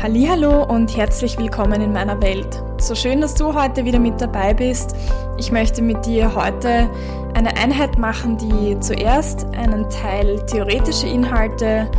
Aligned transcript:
Hallo 0.00 0.62
und 0.62 0.96
herzlich 0.96 1.36
willkommen 1.38 1.82
in 1.82 1.92
meiner 1.92 2.22
Welt. 2.22 2.62
So 2.78 2.94
schön, 2.94 3.20
dass 3.20 3.34
du 3.34 3.52
heute 3.52 3.84
wieder 3.84 3.98
mit 3.98 4.20
dabei 4.20 4.54
bist. 4.54 4.94
Ich 5.38 5.50
möchte 5.50 5.82
mit 5.82 6.06
dir 6.06 6.36
heute 6.36 6.88
eine 7.34 7.56
Einheit 7.56 7.98
machen, 7.98 8.38
die 8.38 8.78
zuerst 8.78 9.44
einen 9.56 9.90
Teil 9.90 10.38
theoretische 10.46 11.08
Inhalte 11.08 11.90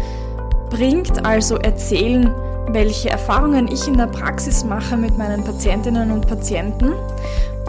bringt, 0.69 1.25
also 1.25 1.57
erzählen, 1.57 2.33
welche 2.69 3.09
Erfahrungen 3.09 3.67
ich 3.67 3.85
in 3.85 3.97
der 3.97 4.07
Praxis 4.07 4.63
mache 4.63 4.95
mit 4.95 5.17
meinen 5.17 5.43
Patientinnen 5.43 6.09
und 6.09 6.25
Patienten. 6.25 6.93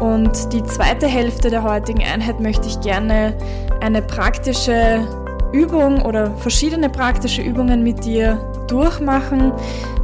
Und 0.01 0.53
die 0.53 0.63
zweite 0.63 1.09
Hälfte 1.09 1.51
der 1.51 1.65
heutigen 1.65 2.05
Einheit 2.05 2.39
möchte 2.39 2.69
ich 2.69 2.81
gerne 2.83 3.35
eine 3.81 4.01
praktische 4.01 5.01
Übung 5.53 6.03
oder 6.03 6.31
verschiedene 6.37 6.89
praktische 6.89 7.43
Übungen 7.43 7.83
mit 7.83 8.05
dir 8.05 8.50
durchmachen, 8.71 9.53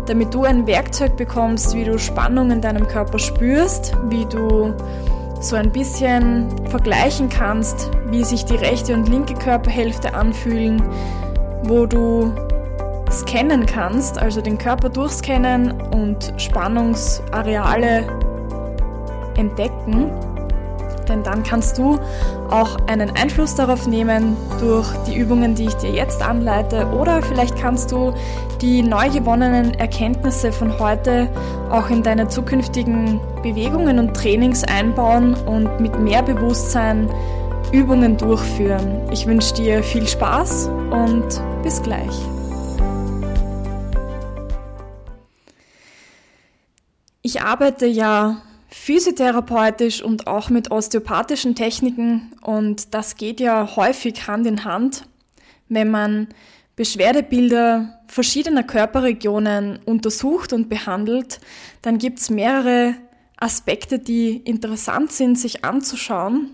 damit 0.06 0.34
du 0.34 0.44
ein 0.44 0.66
Werkzeug 0.66 1.16
bekommst, 1.16 1.74
wie 1.74 1.84
du 1.84 1.98
Spannung 1.98 2.50
in 2.50 2.60
deinem 2.60 2.86
Körper 2.86 3.18
spürst, 3.18 3.92
wie 4.08 4.24
du 4.26 4.74
so 5.40 5.56
ein 5.56 5.70
bisschen 5.70 6.48
vergleichen 6.68 7.28
kannst, 7.28 7.90
wie 8.10 8.24
sich 8.24 8.44
die 8.44 8.56
rechte 8.56 8.94
und 8.94 9.08
linke 9.08 9.34
Körperhälfte 9.34 10.14
anfühlen, 10.14 10.82
wo 11.64 11.86
du 11.86 12.32
scannen 13.10 13.66
kannst, 13.66 14.18
also 14.18 14.40
den 14.40 14.58
Körper 14.58 14.88
durchscannen 14.88 15.72
und 15.92 16.32
Spannungsareale 16.38 18.04
entdecken 19.36 20.10
denn 21.08 21.22
dann 21.22 21.42
kannst 21.42 21.78
du 21.78 21.98
auch 22.50 22.76
einen 22.86 23.10
Einfluss 23.10 23.54
darauf 23.54 23.86
nehmen 23.86 24.36
durch 24.60 24.86
die 25.06 25.16
Übungen, 25.16 25.54
die 25.54 25.66
ich 25.66 25.74
dir 25.74 25.90
jetzt 25.90 26.22
anleite 26.22 26.86
oder 26.88 27.22
vielleicht 27.22 27.56
kannst 27.56 27.92
du 27.92 28.12
die 28.60 28.82
neu 28.82 29.08
gewonnenen 29.10 29.74
Erkenntnisse 29.74 30.52
von 30.52 30.78
heute 30.78 31.28
auch 31.70 31.90
in 31.90 32.02
deine 32.02 32.28
zukünftigen 32.28 33.20
Bewegungen 33.42 33.98
und 33.98 34.14
Trainings 34.14 34.64
einbauen 34.64 35.34
und 35.34 35.80
mit 35.80 35.98
mehr 35.98 36.22
Bewusstsein 36.22 37.10
Übungen 37.72 38.16
durchführen. 38.16 39.00
Ich 39.10 39.26
wünsche 39.26 39.54
dir 39.54 39.82
viel 39.82 40.06
Spaß 40.06 40.68
und 40.90 41.42
bis 41.62 41.82
gleich. 41.82 42.14
Ich 47.22 47.42
arbeite 47.42 47.86
ja 47.86 48.36
physiotherapeutisch 48.78 50.02
und 50.02 50.26
auch 50.26 50.50
mit 50.50 50.70
osteopathischen 50.70 51.54
Techniken 51.54 52.32
und 52.42 52.94
das 52.94 53.16
geht 53.16 53.40
ja 53.40 53.74
häufig 53.74 54.28
Hand 54.28 54.46
in 54.46 54.64
Hand, 54.64 55.08
wenn 55.68 55.90
man 55.90 56.28
Beschwerdebilder 56.76 58.00
verschiedener 58.06 58.62
Körperregionen 58.62 59.80
untersucht 59.86 60.52
und 60.52 60.68
behandelt, 60.68 61.40
dann 61.80 61.96
gibt 61.96 62.20
es 62.20 62.28
mehrere 62.28 62.94
Aspekte, 63.38 63.98
die 63.98 64.36
interessant 64.36 65.10
sind, 65.10 65.38
sich 65.38 65.64
anzuschauen. 65.64 66.50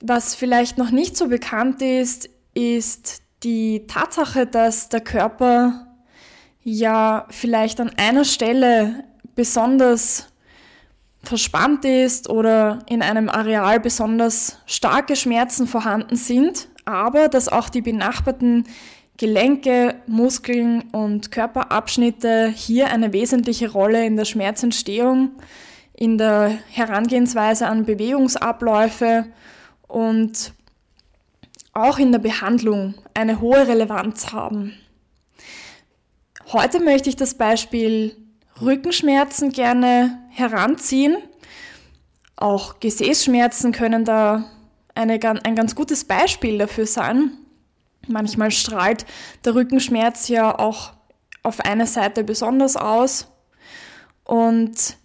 Was 0.00 0.34
vielleicht 0.34 0.76
noch 0.76 0.90
nicht 0.90 1.16
so 1.16 1.28
bekannt 1.28 1.80
ist, 1.82 2.28
ist 2.52 3.22
die 3.42 3.86
Tatsache, 3.86 4.46
dass 4.46 4.90
der 4.90 5.00
Körper 5.00 5.86
ja 6.62 7.26
vielleicht 7.30 7.80
an 7.80 7.90
einer 7.96 8.24
Stelle 8.24 9.04
besonders 9.38 10.26
verspannt 11.22 11.84
ist 11.84 12.28
oder 12.28 12.80
in 12.88 13.02
einem 13.02 13.28
Areal 13.28 13.78
besonders 13.78 14.58
starke 14.66 15.14
Schmerzen 15.14 15.68
vorhanden 15.68 16.16
sind, 16.16 16.66
aber 16.84 17.28
dass 17.28 17.48
auch 17.48 17.68
die 17.68 17.80
benachbarten 17.80 18.64
Gelenke, 19.16 19.94
Muskeln 20.08 20.90
und 20.90 21.30
Körperabschnitte 21.30 22.48
hier 22.48 22.88
eine 22.88 23.12
wesentliche 23.12 23.70
Rolle 23.70 24.04
in 24.04 24.16
der 24.16 24.24
Schmerzentstehung, 24.24 25.30
in 25.94 26.18
der 26.18 26.58
Herangehensweise 26.70 27.68
an 27.68 27.84
Bewegungsabläufe 27.84 29.26
und 29.86 30.52
auch 31.74 32.00
in 32.00 32.10
der 32.10 32.18
Behandlung 32.18 32.94
eine 33.14 33.40
hohe 33.40 33.68
Relevanz 33.68 34.32
haben. 34.32 34.72
Heute 36.52 36.80
möchte 36.80 37.08
ich 37.08 37.14
das 37.14 37.34
Beispiel 37.34 38.16
Rückenschmerzen 38.60 39.52
gerne 39.52 40.18
heranziehen. 40.30 41.16
Auch 42.36 42.80
Gesäßschmerzen 42.80 43.72
können 43.72 44.04
da 44.04 44.44
eine, 44.94 45.20
ein 45.44 45.54
ganz 45.54 45.74
gutes 45.74 46.04
Beispiel 46.04 46.58
dafür 46.58 46.86
sein. 46.86 47.32
Manchmal 48.06 48.50
strahlt 48.50 49.06
der 49.44 49.54
Rückenschmerz 49.54 50.28
ja 50.28 50.58
auch 50.58 50.92
auf 51.42 51.60
einer 51.60 51.86
Seite 51.86 52.24
besonders 52.24 52.76
aus. 52.76 53.28
Und 54.24 54.96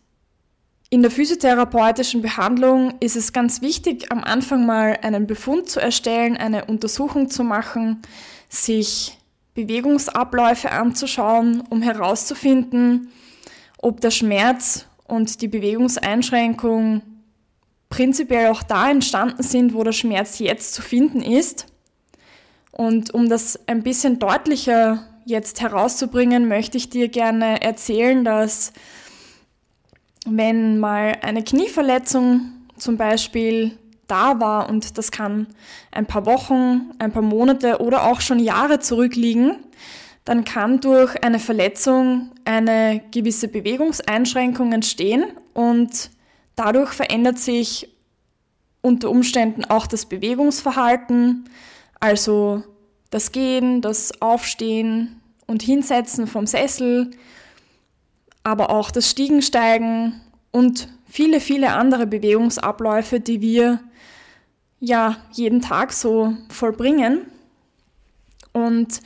in 0.90 1.02
der 1.02 1.12
physiotherapeutischen 1.12 2.22
Behandlung 2.22 2.94
ist 3.00 3.16
es 3.16 3.34
ganz 3.34 3.62
wichtig, 3.62 4.12
am 4.12 4.24
Anfang 4.24 4.66
mal 4.66 5.00
einen 5.02 5.26
Befund 5.26 5.70
zu 5.70 5.80
erstellen, 5.80 6.38
eine 6.38 6.66
Untersuchung 6.66 7.30
zu 7.30 7.44
machen, 7.44 8.02
sich 8.50 9.18
Bewegungsabläufe 9.56 10.72
anzuschauen, 10.72 11.62
um 11.70 11.82
herauszufinden, 11.82 13.12
ob 13.84 14.02
der 14.02 14.12
Schmerz 14.12 14.88
und 15.06 15.42
die 15.42 15.48
Bewegungseinschränkung 15.48 17.02
prinzipiell 17.90 18.50
auch 18.50 18.64
da 18.64 18.90
entstanden 18.90 19.44
sind, 19.44 19.74
wo 19.74 19.84
der 19.84 19.92
Schmerz 19.92 20.40
jetzt 20.40 20.74
zu 20.74 20.82
finden 20.82 21.22
ist. 21.22 21.68
Und 22.72 23.14
um 23.14 23.30
das 23.30 23.60
ein 23.68 23.84
bisschen 23.84 24.18
deutlicher 24.18 25.04
jetzt 25.26 25.62
herauszubringen, 25.62 26.48
möchte 26.48 26.78
ich 26.78 26.90
dir 26.90 27.08
gerne 27.08 27.62
erzählen, 27.62 28.24
dass 28.24 28.74
wenn 30.26 30.80
mal 30.80 31.18
eine 31.22 31.44
Knieverletzung 31.44 32.54
zum 32.78 32.98
Beispiel 32.98 33.78
da 34.08 34.40
war 34.40 34.70
und 34.70 34.98
das 34.98 35.12
kann 35.12 35.48
ein 35.92 36.06
paar 36.06 36.26
Wochen, 36.26 36.92
ein 37.00 37.12
paar 37.12 37.22
Monate 37.22 37.80
oder 37.80 38.06
auch 38.06 38.22
schon 38.22 38.40
Jahre 38.40 38.80
zurückliegen, 38.80 39.58
dann 40.26 40.46
kann 40.46 40.80
durch 40.80 41.24
eine 41.24 41.40
Verletzung 41.40 42.32
eine 42.46 43.02
gewisse 43.12 43.48
Bewegungseinschränkung 43.48 44.72
entstehen 44.72 45.26
und 45.54 46.12
dadurch 46.56 46.92
verändert 46.92 47.40
sich 47.40 47.90
unter 48.82 49.10
Umständen 49.10 49.66
auch 49.66 49.88
das 49.88 50.06
Bewegungsverhalten, 50.06 51.50
also 52.00 52.64
das 53.10 53.32
Gehen, 53.32 53.82
das 53.82 54.22
Aufstehen 54.22 55.22
und 55.46 55.62
Hinsetzen 55.62 56.28
vom 56.28 56.48
Sessel, 56.48 57.12
aber 58.44 58.70
auch 58.70 58.92
das 58.92 59.10
Stiegensteigen 59.10 60.22
und 60.52 60.90
viele, 61.06 61.40
viele 61.40 61.74
andere 61.74 62.08
Bewegungsabläufe, 62.08 63.20
die 63.20 63.42
wir 63.42 63.80
ja 64.80 65.18
jeden 65.32 65.62
Tag 65.62 65.94
so 65.94 66.34
vollbringen. 66.50 67.26
Und 68.52 69.00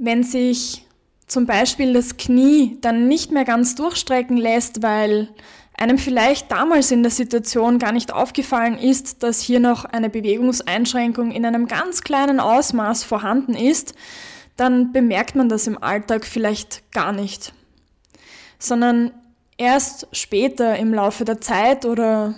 wenn 0.00 0.24
sich 0.24 0.86
zum 1.26 1.46
Beispiel 1.46 1.92
das 1.92 2.16
Knie 2.16 2.78
dann 2.80 3.06
nicht 3.06 3.30
mehr 3.30 3.44
ganz 3.44 3.74
durchstrecken 3.74 4.36
lässt, 4.36 4.82
weil 4.82 5.28
einem 5.74 5.98
vielleicht 5.98 6.50
damals 6.50 6.90
in 6.90 7.02
der 7.02 7.12
Situation 7.12 7.78
gar 7.78 7.92
nicht 7.92 8.12
aufgefallen 8.12 8.78
ist, 8.78 9.22
dass 9.22 9.40
hier 9.40 9.60
noch 9.60 9.84
eine 9.84 10.10
Bewegungseinschränkung 10.10 11.30
in 11.30 11.44
einem 11.44 11.66
ganz 11.66 12.02
kleinen 12.02 12.40
Ausmaß 12.40 13.04
vorhanden 13.04 13.54
ist, 13.54 13.94
dann 14.56 14.92
bemerkt 14.92 15.36
man 15.36 15.48
das 15.48 15.66
im 15.66 15.82
Alltag 15.82 16.26
vielleicht 16.26 16.90
gar 16.92 17.12
nicht, 17.12 17.54
sondern 18.58 19.12
erst 19.56 20.08
später 20.12 20.76
im 20.76 20.92
Laufe 20.92 21.24
der 21.24 21.40
Zeit 21.40 21.84
oder 21.84 22.34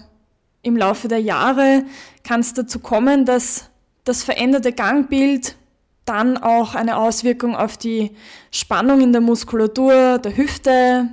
im 0.63 0.77
Laufe 0.77 1.09
der 1.09 1.21
Jahre 1.21 1.85
kann 2.25 2.41
es 2.41 2.55
dazu 2.55 2.81
kommen, 2.81 3.25
dass 3.25 3.71
das 4.05 4.23
veränderte 4.23 4.73
Gangbild 4.73 5.57
dann 6.05 6.37
auch 6.37 6.75
eine 6.75 6.97
Auswirkung 6.97 7.55
auf 7.55 7.77
die 7.77 8.11
Spannung 8.51 9.01
in 9.01 9.13
der 9.13 9.21
Muskulatur 9.21 10.19
der 10.19 10.37
Hüfte, 10.37 11.09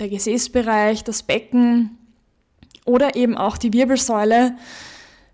der 0.00 0.08
Gesäßbereich, 0.08 1.04
das 1.04 1.22
Becken 1.22 1.98
oder 2.84 3.16
eben 3.16 3.36
auch 3.36 3.56
die 3.56 3.72
Wirbelsäule 3.72 4.56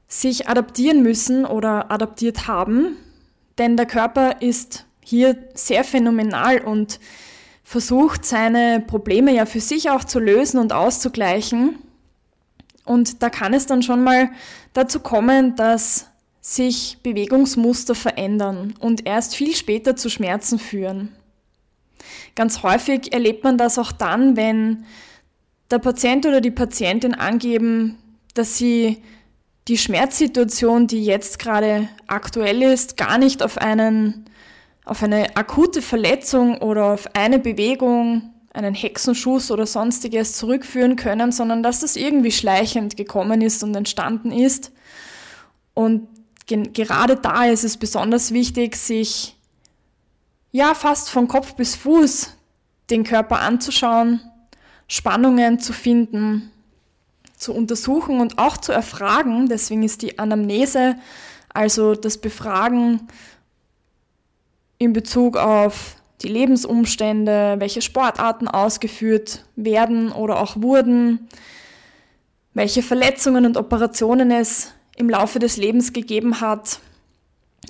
sich 0.09 0.49
adaptieren 0.49 1.03
müssen 1.03 1.47
oder 1.47 1.91
adaptiert 1.91 2.47
haben. 2.47 2.97
Denn 3.59 3.77
der 3.77 3.87
Körper 3.87 4.43
ist 4.43 4.85
hier 5.01 5.37
sehr 5.55 5.85
phänomenal 5.85 6.61
und 6.61 7.01
versucht 7.65 8.25
seine 8.25 8.81
Probleme 8.87 9.33
ja 9.33 9.47
für 9.47 9.61
sich 9.61 9.91
auch 9.91 10.05
zu 10.05 10.19
lösen 10.19 10.59
und 10.59 10.73
auszugleichen. 10.73 11.79
Und 12.85 13.23
da 13.23 13.31
kann 13.31 13.55
es 13.55 13.67
dann 13.67 13.83
schon 13.83 14.05
mal 14.05 14.31
dazu 14.75 15.01
kommen, 15.01 15.57
dass 15.57 16.09
sich 16.43 16.99
Bewegungsmuster 17.03 17.95
verändern 17.95 18.75
und 18.81 19.07
erst 19.07 19.35
viel 19.35 19.55
später 19.55 19.97
zu 19.97 20.11
Schmerzen 20.11 20.59
führen. 20.59 21.17
Ganz 22.35 22.63
häufig 22.65 23.13
erlebt 23.13 23.45
man 23.45 23.57
das 23.57 23.79
auch 23.79 23.93
dann, 23.93 24.37
wenn 24.37 24.85
der 25.71 25.79
Patient 25.79 26.27
oder 26.27 26.41
die 26.41 26.51
Patientin 26.51 27.15
angeben, 27.15 27.97
dass 28.35 28.59
sie 28.59 29.03
die 29.69 29.79
Schmerzsituation, 29.79 30.89
die 30.89 31.05
jetzt 31.05 31.39
gerade 31.39 31.89
aktuell 32.09 32.63
ist, 32.63 32.97
gar 32.97 33.17
nicht 33.17 33.43
auf 33.43 33.57
einen 33.57 34.27
auf 34.85 35.01
eine 35.05 35.37
akute 35.37 35.81
Verletzung 35.81 36.59
oder 36.59 36.87
auf 36.87 37.15
eine 37.15 37.39
Bewegung, 37.39 38.35
einen 38.53 38.75
Hexenschuss 38.75 39.53
oder 39.53 39.65
sonstiges 39.65 40.37
zurückführen 40.37 40.97
können, 40.97 41.31
sondern 41.31 41.63
dass 41.63 41.81
das 41.81 41.95
irgendwie 41.95 42.33
schleichend 42.33 42.97
gekommen 42.97 43.41
ist 43.43 43.63
und 43.63 43.77
entstanden 43.77 44.33
ist. 44.33 44.73
Und 45.75 46.09
gerade 46.47 47.17
da 47.17 47.47
ist 47.47 47.65
es 47.65 47.77
besonders 47.77 48.33
wichtig, 48.33 48.77
sich 48.77 49.37
ja 50.51 50.75
fast 50.75 51.11
von 51.11 51.29
Kopf 51.29 51.55
bis 51.55 51.75
Fuß 51.77 52.37
den 52.91 53.05
Körper 53.05 53.41
anzuschauen, 53.41 54.21
Spannungen 54.87 55.59
zu 55.59 55.73
finden, 55.73 56.51
zu 57.37 57.55
untersuchen 57.55 58.21
und 58.21 58.39
auch 58.39 58.57
zu 58.57 58.73
erfragen. 58.73 59.49
Deswegen 59.49 59.83
ist 59.83 60.03
die 60.03 60.19
Anamnese, 60.19 60.97
also 61.53 61.95
das 61.95 62.19
Befragen 62.19 63.09
in 64.79 64.93
Bezug 64.93 65.37
auf 65.37 65.97
die 66.23 66.29
Lebensumstände, 66.29 67.57
welche 67.59 67.83
Sportarten 67.83 68.49
ausgeführt 68.49 69.45
werden 69.57 70.13
oder 70.13 70.41
auch 70.41 70.61
wurden, 70.61 71.29
welche 72.55 72.83
Verletzungen 72.83 73.47
und 73.47 73.57
Operationen 73.57 74.31
es 74.31 74.73
im 74.97 75.09
Laufe 75.09 75.39
des 75.39 75.57
Lebens 75.57 75.93
gegeben 75.93 76.41
hat 76.41 76.81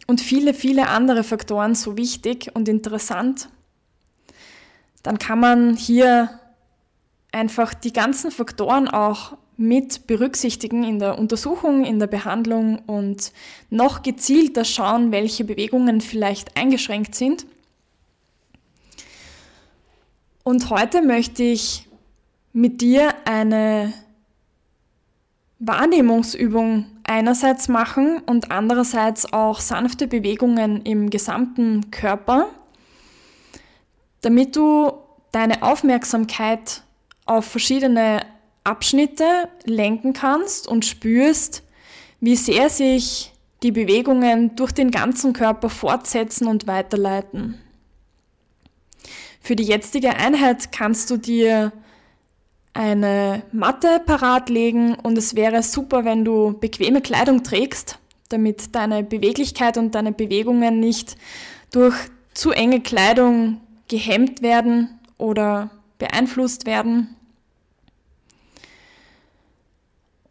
und 0.07 0.21
viele, 0.21 0.55
viele 0.55 0.89
andere 0.89 1.25
Faktoren 1.25 1.75
so 1.75 1.97
wichtig 1.97 2.51
und 2.55 2.69
interessant, 2.69 3.49
dann 5.03 5.19
kann 5.19 5.41
man 5.41 5.77
hier 5.77 6.41
einfach 7.33 7.75
die 7.75 7.93
ganzen 7.93 8.31
Faktoren 8.31 8.89
auch 8.89 9.37
mit 9.57 10.07
berücksichtigen 10.07 10.85
in 10.85 10.99
der 10.99 11.19
Untersuchung, 11.19 11.85
in 11.85 11.99
der 11.99 12.07
Behandlung 12.07 12.81
und 12.87 13.33
noch 13.71 14.03
gezielter 14.03 14.65
schauen, 14.65 15.13
welche 15.13 15.45
Bewegungen 15.45 16.01
vielleicht 16.01 16.57
eingeschränkt 16.57 17.15
sind. 17.15 17.47
Und 20.43 20.71
heute 20.71 21.03
möchte 21.03 21.43
ich 21.43 21.87
mit 22.53 22.81
dir 22.81 23.15
eine 23.25 23.93
Wahrnehmungsübung 25.61 26.87
einerseits 27.05 27.69
machen 27.69 28.21
und 28.27 28.51
andererseits 28.51 29.33
auch 29.33 29.61
sanfte 29.61 30.07
Bewegungen 30.07 30.83
im 30.83 31.11
gesamten 31.11 31.91
Körper, 31.91 32.49
damit 34.21 34.57
du 34.57 34.93
deine 35.33 35.63
Aufmerksamkeit 35.63 36.83
auf 37.27 37.47
verschiedene 37.47 38.25
Abschnitte 38.65 39.49
lenken 39.65 40.13
kannst 40.13 40.69
und 40.69 40.85
spürst, 40.85 41.63
wie 42.21 42.37
sehr 42.37 42.71
sich 42.71 43.33
die 43.63 43.73
Bewegungen 43.73 44.55
durch 44.57 44.73
den 44.73 44.91
ganzen 44.91 45.33
Körper 45.33 45.69
fortsetzen 45.69 46.47
und 46.47 46.67
weiterleiten. 46.67 47.59
Für 49.41 49.57
die 49.57 49.65
jetzige 49.65 50.11
Einheit 50.11 50.71
kannst 50.71 51.11
du 51.11 51.17
dir 51.17 51.73
eine 52.75 53.43
Matte 53.53 54.01
parat 54.05 54.49
legen 54.49 54.95
und 54.95 55.19
es 55.19 55.35
wäre 55.35 55.63
super, 55.63 56.05
wenn 56.05 56.25
du 56.25 56.59
bequeme 56.59 57.01
Kleidung 57.03 57.43
trägst, 57.43 57.99
damit 58.29 58.75
deine 58.75 59.03
Beweglichkeit 59.03 59.77
und 59.77 59.95
deine 59.95 60.13
Bewegungen 60.13 60.81
nicht 60.81 61.17
durch 61.71 61.95
zu 62.35 62.51
enge 62.51 62.81
Kleidung 62.81 63.61
gehemmt 63.89 64.43
werden 64.43 64.99
oder 65.19 65.71
beeinflusst 65.99 66.65
werden. 66.65 67.15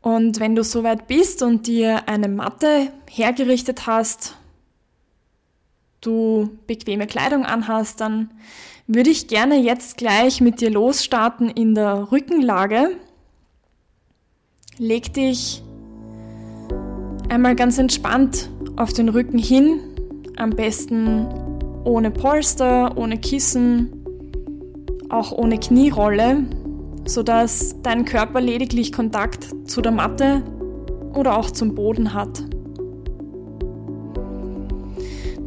Und 0.02 0.40
wenn 0.40 0.56
du 0.56 0.64
soweit 0.64 1.08
bist 1.08 1.44
und 1.44 1.68
dir 1.68 2.10
eine 2.10 2.28
Matte 2.28 2.92
hergerichtet 3.08 3.86
hast, 3.86 4.36
du 6.02 6.58
bequeme 6.66 7.06
Kleidung 7.06 7.46
anhast, 7.46 8.02
dann 8.02 8.32
würde 8.94 9.10
ich 9.10 9.28
gerne 9.28 9.56
jetzt 9.56 9.96
gleich 9.96 10.42
mit 10.42 10.60
dir 10.60 10.70
losstarten 10.70 11.50
in 11.50 11.76
der 11.76 12.12
Rückenlage. 12.12 12.98
Leg 14.78 15.14
dich 15.14 15.64
einmal 17.30 17.56
ganz 17.56 17.78
entspannt 17.78 18.50
auf 18.76 18.92
den 18.92 19.08
Rücken 19.08 19.38
hin, 19.38 19.80
am 20.36 20.50
besten 20.50 21.26
ohne 21.86 22.12
Polster, 22.12 22.98
ohne 22.98 23.18
Kissen, 23.18 23.94
auch 25.10 25.32
ohne 25.32 25.58
Knierolle, 25.58 26.44
sodass 27.06 27.76
dein 27.84 28.04
Körper 28.04 28.42
lediglich 28.42 28.92
Kontakt 28.92 29.48
zu 29.64 29.82
der 29.82 29.94
Matte 29.94 30.44
oder 31.14 31.38
auch 31.38 31.50
zum 31.52 31.76
Boden 31.76 32.14
hat. 32.14 32.44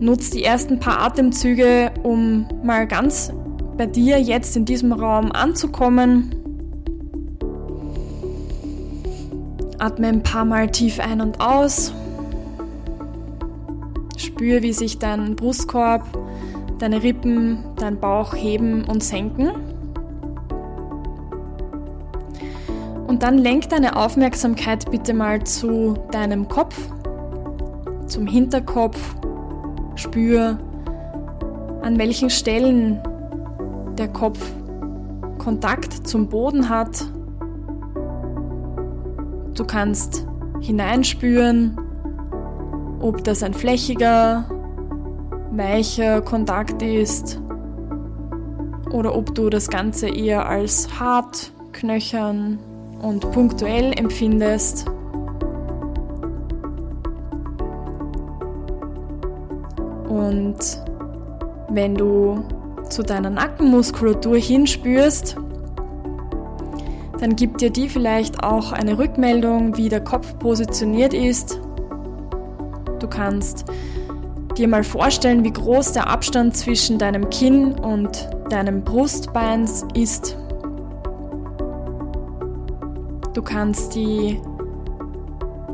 Nutz 0.04 0.28
die 0.28 0.44
ersten 0.44 0.78
paar 0.80 1.00
Atemzüge, 1.00 1.90
um 2.02 2.46
mal 2.62 2.86
ganz 2.86 3.32
bei 3.78 3.86
dir 3.86 4.20
jetzt 4.20 4.54
in 4.54 4.66
diesem 4.66 4.92
Raum 4.92 5.32
anzukommen. 5.32 6.30
Atme 9.78 10.08
ein 10.08 10.22
paar 10.22 10.44
Mal 10.44 10.70
tief 10.70 11.00
ein 11.00 11.22
und 11.22 11.40
aus. 11.40 11.94
Spür, 14.18 14.60
wie 14.60 14.74
sich 14.74 14.98
dein 14.98 15.36
Brustkorb, 15.36 16.06
deine 16.78 17.02
Rippen, 17.02 17.64
dein 17.76 17.98
Bauch 17.98 18.34
heben 18.34 18.84
und 18.84 19.02
senken. 19.02 19.52
Und 23.06 23.22
dann 23.22 23.38
lenk 23.38 23.70
deine 23.70 23.96
Aufmerksamkeit 23.96 24.90
bitte 24.90 25.14
mal 25.14 25.42
zu 25.44 25.94
deinem 26.10 26.46
Kopf, 26.46 26.76
zum 28.06 28.26
Hinterkopf 28.26 28.98
Spür, 30.04 30.58
an 31.82 31.98
welchen 31.98 32.28
Stellen 32.28 33.00
der 33.96 34.08
Kopf 34.08 34.38
Kontakt 35.38 36.06
zum 36.06 36.28
Boden 36.28 36.68
hat. 36.68 37.06
Du 39.54 39.64
kannst 39.64 40.26
hineinspüren, 40.60 41.78
ob 43.00 43.24
das 43.24 43.42
ein 43.42 43.54
flächiger, 43.54 44.44
weicher 45.52 46.20
Kontakt 46.20 46.82
ist 46.82 47.40
oder 48.90 49.16
ob 49.16 49.34
du 49.34 49.48
das 49.48 49.68
Ganze 49.68 50.08
eher 50.08 50.46
als 50.46 51.00
hart, 51.00 51.52
knöchern 51.72 52.58
und 53.00 53.30
punktuell 53.32 53.92
empfindest. 53.98 54.86
Und 60.34 60.82
wenn 61.69 61.94
du 61.94 62.43
zu 62.88 63.03
deiner 63.03 63.31
Nackenmuskulatur 63.31 64.36
hinspürst, 64.36 65.36
dann 67.20 67.36
gibt 67.36 67.60
dir 67.60 67.70
die 67.70 67.88
vielleicht 67.88 68.43
auch 68.43 68.72
eine 68.72 68.98
Rückmeldung, 68.98 69.76
wie 69.76 69.88
der 69.88 70.03
Kopf 70.03 70.36
positioniert 70.41 71.14
ist. 71.14 71.60
Du 72.98 73.06
kannst 73.06 73.64
dir 74.58 74.67
mal 74.67 74.82
vorstellen, 74.82 75.44
wie 75.44 75.53
groß 75.53 75.93
der 75.93 76.08
Abstand 76.08 76.56
zwischen 76.56 76.98
deinem 76.98 77.31
Kinn 77.31 77.72
und 77.72 78.29
deinem 78.50 78.82
Brustbein 78.82 79.69
ist. 79.94 80.36
Du 83.34 83.43
kannst 83.43 83.94
die 83.94 84.41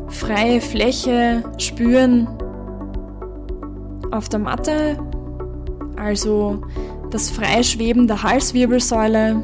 freie 0.09 0.61
Fläche 0.61 1.43
spüren, 1.57 2.29
auf 4.11 4.29
der 4.29 4.40
Matte, 4.40 4.99
also 5.97 6.62
das 7.11 7.31
Freischweben 7.31 8.07
der 8.07 8.23
Halswirbelsäule, 8.23 9.43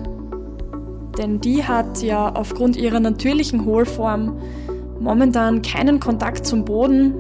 denn 1.19 1.41
die 1.41 1.65
hat 1.65 2.03
ja 2.03 2.35
aufgrund 2.35 2.77
ihrer 2.77 3.01
natürlichen 3.01 3.65
Hohlform 3.65 4.39
momentan 5.01 5.63
keinen 5.63 6.01
Kontakt 6.01 6.47
zum 6.47 6.65
Boden. 6.65 7.15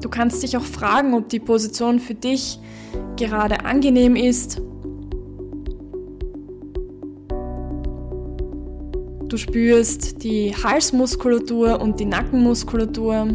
Du 0.00 0.08
kannst 0.08 0.42
dich 0.42 0.56
auch 0.56 0.64
fragen, 0.64 1.14
ob 1.14 1.28
die 1.28 1.40
Position 1.40 2.00
für 2.00 2.14
dich 2.14 2.58
gerade 3.16 3.64
angenehm 3.64 4.16
ist. 4.16 4.60
Du 9.28 9.38
spürst 9.38 10.24
die 10.24 10.54
Halsmuskulatur 10.54 11.80
und 11.80 12.00
die 12.00 12.04
Nackenmuskulatur. 12.04 13.28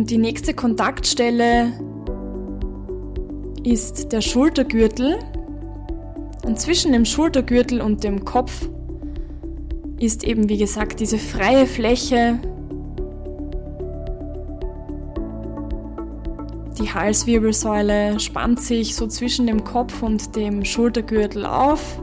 Und 0.00 0.08
die 0.08 0.16
nächste 0.16 0.54
Kontaktstelle 0.54 1.74
ist 3.64 4.10
der 4.12 4.22
Schultergürtel. 4.22 5.18
Und 6.42 6.58
zwischen 6.58 6.92
dem 6.92 7.04
Schultergürtel 7.04 7.82
und 7.82 8.02
dem 8.02 8.24
Kopf 8.24 8.66
ist 9.98 10.24
eben, 10.24 10.48
wie 10.48 10.56
gesagt, 10.56 11.00
diese 11.00 11.18
freie 11.18 11.66
Fläche. 11.66 12.38
Die 16.78 16.90
Halswirbelsäule 16.90 18.18
spannt 18.20 18.60
sich 18.60 18.96
so 18.96 19.06
zwischen 19.06 19.46
dem 19.46 19.64
Kopf 19.64 20.02
und 20.02 20.34
dem 20.34 20.64
Schultergürtel 20.64 21.44
auf. 21.44 22.00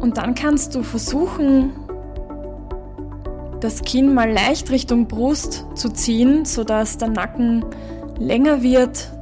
Und 0.00 0.16
dann 0.16 0.34
kannst 0.34 0.74
du 0.74 0.82
versuchen, 0.82 1.70
das 3.62 3.82
Kinn 3.82 4.12
mal 4.12 4.30
leicht 4.30 4.70
Richtung 4.70 5.06
Brust 5.06 5.64
zu 5.74 5.88
ziehen, 5.88 6.44
sodass 6.44 6.98
der 6.98 7.08
Nacken 7.08 7.64
länger 8.18 8.62
wird. 8.62 9.12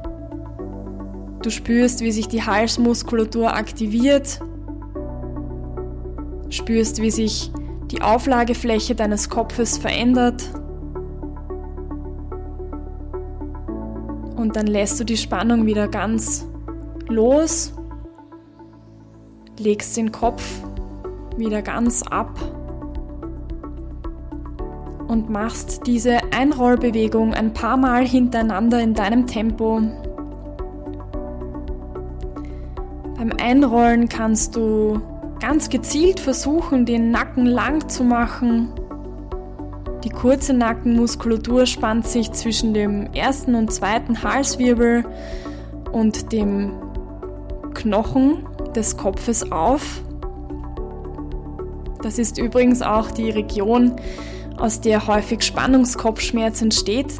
Du 1.43 1.49
spürst, 1.49 2.01
wie 2.01 2.11
sich 2.11 2.27
die 2.27 2.43
Halsmuskulatur 2.43 3.53
aktiviert. 3.53 4.39
Spürst, 6.49 7.01
wie 7.01 7.11
sich 7.11 7.51
die 7.91 8.01
Auflagefläche 8.01 8.95
deines 8.95 9.29
Kopfes 9.29 9.77
verändert. 9.77 10.43
Und 14.35 14.55
dann 14.55 14.65
lässt 14.65 14.99
du 14.99 15.03
die 15.03 15.17
Spannung 15.17 15.67
wieder 15.67 15.87
ganz 15.87 16.47
los, 17.07 17.73
legst 19.59 19.95
den 19.97 20.11
Kopf 20.11 20.43
wieder 21.37 21.61
ganz 21.61 22.01
ab 22.01 22.39
und 25.11 25.29
machst 25.29 25.81
diese 25.87 26.19
Einrollbewegung 26.31 27.33
ein 27.33 27.51
paar 27.51 27.75
Mal 27.75 28.07
hintereinander 28.07 28.79
in 28.79 28.93
deinem 28.93 29.27
Tempo. 29.27 29.81
Beim 33.17 33.33
Einrollen 33.41 34.07
kannst 34.07 34.55
du 34.55 35.01
ganz 35.41 35.69
gezielt 35.69 36.21
versuchen, 36.21 36.85
den 36.85 37.11
Nacken 37.11 37.45
lang 37.45 37.89
zu 37.89 38.05
machen. 38.05 38.69
Die 40.05 40.09
kurze 40.09 40.53
Nackenmuskulatur 40.53 41.65
spannt 41.65 42.07
sich 42.07 42.31
zwischen 42.31 42.73
dem 42.73 43.11
ersten 43.11 43.55
und 43.55 43.69
zweiten 43.73 44.23
Halswirbel 44.23 45.03
und 45.91 46.31
dem 46.31 46.71
Knochen 47.73 48.45
des 48.77 48.95
Kopfes 48.95 49.51
auf. 49.51 50.01
Das 52.01 52.17
ist 52.17 52.37
übrigens 52.37 52.81
auch 52.81 53.11
die 53.11 53.29
Region, 53.29 53.97
aus 54.57 54.81
der 54.81 55.07
häufig 55.07 55.41
Spannungskopfschmerz 55.41 56.61
entsteht. 56.61 57.19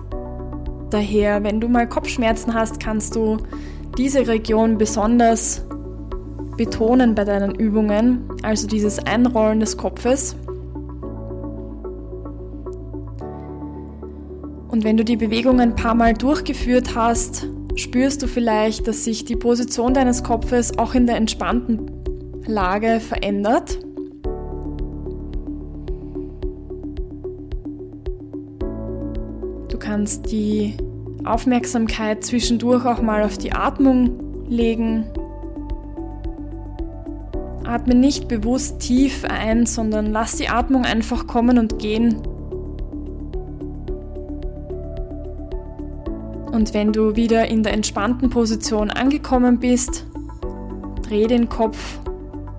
Daher, 0.89 1.43
wenn 1.43 1.61
du 1.61 1.67
mal 1.67 1.87
Kopfschmerzen 1.87 2.53
hast, 2.53 2.79
kannst 2.79 3.15
du 3.15 3.37
diese 3.97 4.27
Region 4.27 4.77
besonders 4.77 5.65
betonen 6.57 7.15
bei 7.15 7.23
deinen 7.23 7.55
Übungen, 7.55 8.27
also 8.43 8.67
dieses 8.67 8.99
Einrollen 8.99 9.59
des 9.59 9.77
Kopfes. 9.77 10.35
Und 14.67 14.83
wenn 14.83 14.97
du 14.97 15.03
die 15.03 15.17
Bewegung 15.17 15.59
ein 15.59 15.75
paar 15.75 15.95
Mal 15.95 16.13
durchgeführt 16.13 16.95
hast, 16.95 17.47
spürst 17.75 18.21
du 18.21 18.27
vielleicht, 18.27 18.87
dass 18.87 19.03
sich 19.03 19.25
die 19.25 19.35
Position 19.35 19.93
deines 19.93 20.23
Kopfes 20.23 20.77
auch 20.77 20.93
in 20.93 21.07
der 21.07 21.17
entspannten 21.17 21.91
Lage 22.45 22.99
verändert. 22.99 23.79
Kannst 29.91 30.31
die 30.31 30.77
Aufmerksamkeit 31.25 32.23
zwischendurch 32.23 32.85
auch 32.85 33.01
mal 33.01 33.23
auf 33.23 33.37
die 33.37 33.51
Atmung 33.51 34.47
legen. 34.47 35.03
Atme 37.65 37.93
nicht 37.93 38.29
bewusst 38.29 38.79
tief 38.79 39.25
ein, 39.25 39.65
sondern 39.65 40.05
lass 40.05 40.37
die 40.37 40.47
Atmung 40.47 40.85
einfach 40.85 41.27
kommen 41.27 41.59
und 41.59 41.77
gehen. 41.77 42.15
Und 46.53 46.73
wenn 46.73 46.93
du 46.93 47.17
wieder 47.17 47.49
in 47.49 47.61
der 47.61 47.73
entspannten 47.73 48.29
Position 48.29 48.91
angekommen 48.91 49.59
bist, 49.59 50.05
dreh 51.01 51.27
den 51.27 51.49
Kopf 51.49 51.99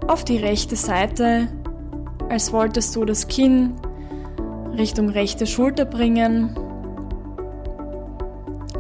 auf 0.07 0.23
die 0.23 0.37
rechte 0.37 0.77
Seite, 0.77 1.49
als 2.29 2.53
wolltest 2.53 2.95
du 2.95 3.07
das 3.07 3.27
Kinn 3.27 3.73
Richtung 4.77 5.09
rechte 5.09 5.47
Schulter 5.47 5.87
bringen 5.87 6.59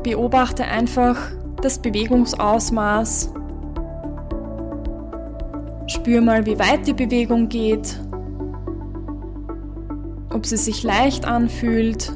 Beobachte 0.02 0.64
einfach 0.64 1.16
das 1.60 1.78
Bewegungsausmaß. 1.78 3.32
Spür 5.86 6.20
mal, 6.20 6.44
wie 6.46 6.58
weit 6.58 6.86
die 6.86 6.92
Bewegung 6.92 7.48
geht, 7.48 8.00
ob 10.32 10.46
sie 10.46 10.56
sich 10.56 10.82
leicht 10.82 11.24
anfühlt, 11.24 12.12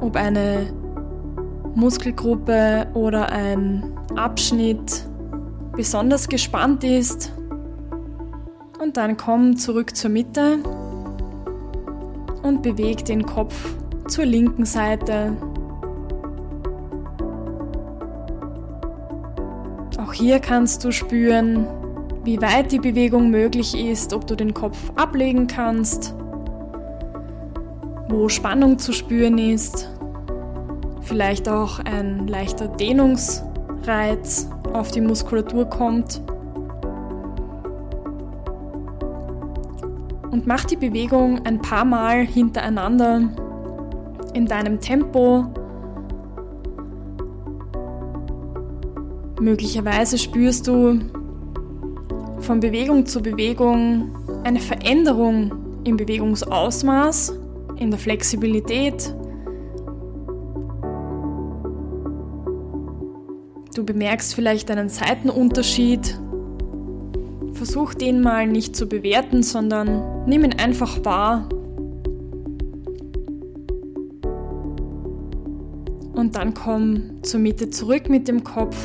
ob 0.00 0.16
eine 0.16 0.72
Muskelgruppe 1.74 2.86
oder 2.94 3.32
ein 3.32 3.92
Abschnitt 4.14 5.06
besonders 5.72 6.28
gespannt 6.28 6.84
ist. 6.84 7.32
Und 8.80 8.96
dann 8.96 9.16
komm 9.16 9.56
zurück 9.56 9.96
zur 9.96 10.10
Mitte 10.10 10.58
und 12.42 12.62
beweg 12.62 13.04
den 13.06 13.24
Kopf 13.24 13.74
zur 14.08 14.24
linken 14.24 14.64
Seite. 14.64 15.36
Auch 19.98 20.12
hier 20.12 20.38
kannst 20.40 20.84
du 20.84 20.92
spüren, 20.92 21.66
wie 22.24 22.40
weit 22.40 22.72
die 22.72 22.78
Bewegung 22.78 23.30
möglich 23.30 23.78
ist, 23.78 24.12
ob 24.12 24.26
du 24.26 24.34
den 24.34 24.54
Kopf 24.54 24.78
ablegen 24.96 25.46
kannst, 25.46 26.14
wo 28.08 28.28
Spannung 28.28 28.78
zu 28.78 28.92
spüren 28.92 29.38
ist, 29.38 29.90
vielleicht 31.02 31.48
auch 31.48 31.80
ein 31.80 32.26
leichter 32.26 32.68
Dehnungsreiz 32.68 34.48
auf 34.72 34.90
die 34.90 35.00
Muskulatur 35.00 35.66
kommt. 35.66 36.22
Und 40.30 40.46
mach 40.46 40.64
die 40.64 40.76
Bewegung 40.76 41.44
ein 41.44 41.62
paar 41.62 41.84
Mal 41.84 42.26
hintereinander 42.26 43.30
in 44.34 44.46
deinem 44.46 44.80
Tempo. 44.80 45.46
Möglicherweise 49.40 50.18
spürst 50.18 50.66
du 50.66 51.00
von 52.38 52.60
Bewegung 52.60 53.06
zu 53.06 53.22
Bewegung 53.22 54.14
eine 54.44 54.60
Veränderung 54.60 55.52
im 55.84 55.96
Bewegungsausmaß, 55.96 57.38
in 57.76 57.90
der 57.90 57.98
Flexibilität. 57.98 59.14
Du 63.74 63.84
bemerkst 63.84 64.34
vielleicht 64.34 64.70
einen 64.70 64.88
Seitenunterschied. 64.88 66.18
Versuch 67.54 67.94
den 67.94 68.20
mal 68.20 68.46
nicht 68.46 68.76
zu 68.76 68.86
bewerten, 68.86 69.42
sondern 69.42 70.24
nimm 70.26 70.44
ihn 70.44 70.54
einfach 70.58 71.04
wahr 71.04 71.48
dann 76.34 76.54
komm 76.54 77.22
zur 77.22 77.40
Mitte 77.40 77.70
zurück 77.70 78.08
mit 78.08 78.26
dem 78.28 78.42
Kopf. 78.42 78.76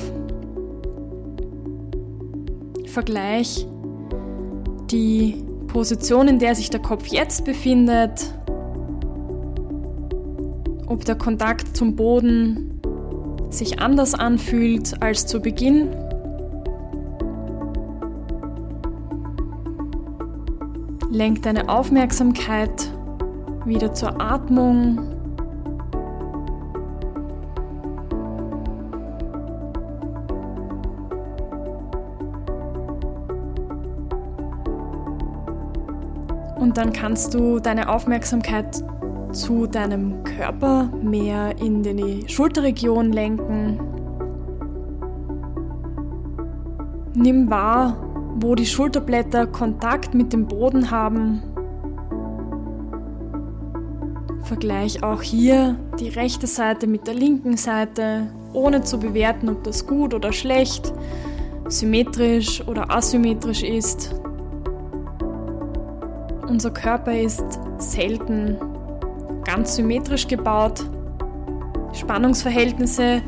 Vergleich 2.86 3.68
die 4.92 5.44
Position, 5.68 6.28
in 6.28 6.40
der 6.40 6.56
sich 6.56 6.70
der 6.70 6.82
Kopf 6.82 7.08
jetzt 7.08 7.46
befindet, 7.46 8.34
ob 10.88 11.06
der 11.06 11.16
Kontakt 11.16 11.76
zum 11.76 11.96
Boden 11.96 12.80
sich 13.50 13.80
anders 13.80 14.14
anfühlt 14.14 15.02
als 15.02 15.26
zu 15.26 15.40
Beginn. 15.40 15.90
Lenk 21.12 21.42
deine 21.42 21.70
Aufmerksamkeit 21.70 22.92
wieder 23.66 23.94
zur 23.94 24.22
Atmung 24.22 25.19
Und 36.70 36.78
dann 36.78 36.94
kannst 36.94 37.34
du 37.34 37.60
deine 37.60 37.90
Aufmerksamkeit 37.90 38.84
zu 39.32 39.66
deinem 39.66 40.24
Körper 40.24 40.92
mehr 41.02 41.58
in 41.60 41.82
die 41.82 42.26
Schulterregion 42.28 43.12
lenken. 43.12 43.80
Nimm 47.16 47.50
wahr, 47.50 47.98
wo 48.36 48.54
die 48.54 48.68
Schulterblätter 48.68 49.48
Kontakt 49.48 50.14
mit 50.14 50.32
dem 50.32 50.46
Boden 50.46 50.92
haben. 50.92 51.42
Vergleich 54.44 55.02
auch 55.02 55.24
hier 55.24 55.76
die 56.00 56.10
rechte 56.10 56.46
Seite 56.46 56.86
mit 56.86 57.08
der 57.08 57.16
linken 57.16 57.58
Seite, 57.58 58.28
ohne 58.54 58.84
zu 58.84 59.00
bewerten, 59.00 59.50
ob 59.50 59.64
das 59.64 59.88
gut 59.88 60.14
oder 60.14 60.32
schlecht, 60.32 60.94
symmetrisch 61.68 62.64
oder 62.68 62.92
asymmetrisch 62.92 63.64
ist. 63.64 64.19
Unser 66.60 66.72
Körper 66.72 67.18
ist 67.18 67.58
selten 67.78 68.58
ganz 69.46 69.78
symmetrisch 69.78 70.28
gebaut. 70.28 70.84
Spannungsverhältnisse 71.94 73.22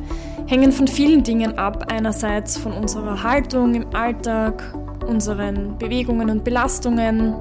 hängen 0.47 0.73
von 0.73 0.85
vielen 0.85 1.23
Dingen 1.23 1.57
ab. 1.57 1.85
Einerseits 1.89 2.57
von 2.57 2.73
unserer 2.73 3.23
Haltung 3.23 3.73
im 3.73 3.95
Alltag, 3.95 4.61
unseren 5.07 5.77
Bewegungen 5.77 6.29
und 6.29 6.43
Belastungen. 6.43 7.33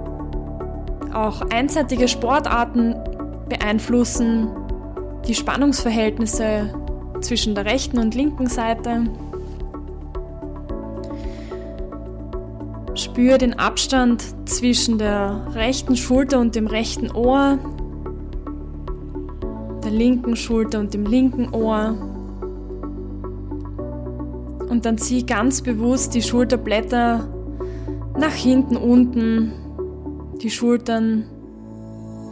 Auch 1.13 1.41
einseitige 1.51 2.07
Sportarten 2.07 2.95
beeinflussen 3.49 4.47
die 5.27 5.35
Spannungsverhältnisse 5.35 6.73
zwischen 7.21 7.57
der 7.57 7.65
rechten 7.65 7.99
und 7.99 8.15
linken 8.15 8.47
Seite. 8.47 9.09
Spür 13.01 13.39
den 13.39 13.59
Abstand 13.59 14.23
zwischen 14.47 14.99
der 14.99 15.47
rechten 15.55 15.97
Schulter 15.97 16.39
und 16.39 16.55
dem 16.55 16.67
rechten 16.67 17.11
Ohr, 17.11 17.59
der 19.83 19.91
linken 19.91 20.37
Schulter 20.37 20.81
und 20.81 20.93
dem 20.93 21.07
linken 21.07 21.49
Ohr. 21.55 21.97
Und 24.69 24.85
dann 24.85 24.99
zieh 24.99 25.25
ganz 25.25 25.63
bewusst 25.63 26.15
die 26.15 26.21
Schulterblätter 26.21 27.27
nach 28.19 28.35
hinten 28.35 28.77
unten. 28.77 29.53
Die 30.43 30.51
Schultern 30.51 31.25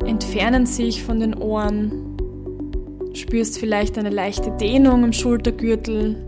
entfernen 0.04 0.66
sich 0.66 1.02
von 1.02 1.18
den 1.18 1.34
Ohren. 1.34 2.18
Spürst 3.14 3.58
vielleicht 3.58 3.96
eine 3.96 4.10
leichte 4.10 4.50
Dehnung 4.50 5.02
im 5.02 5.14
Schultergürtel 5.14 6.27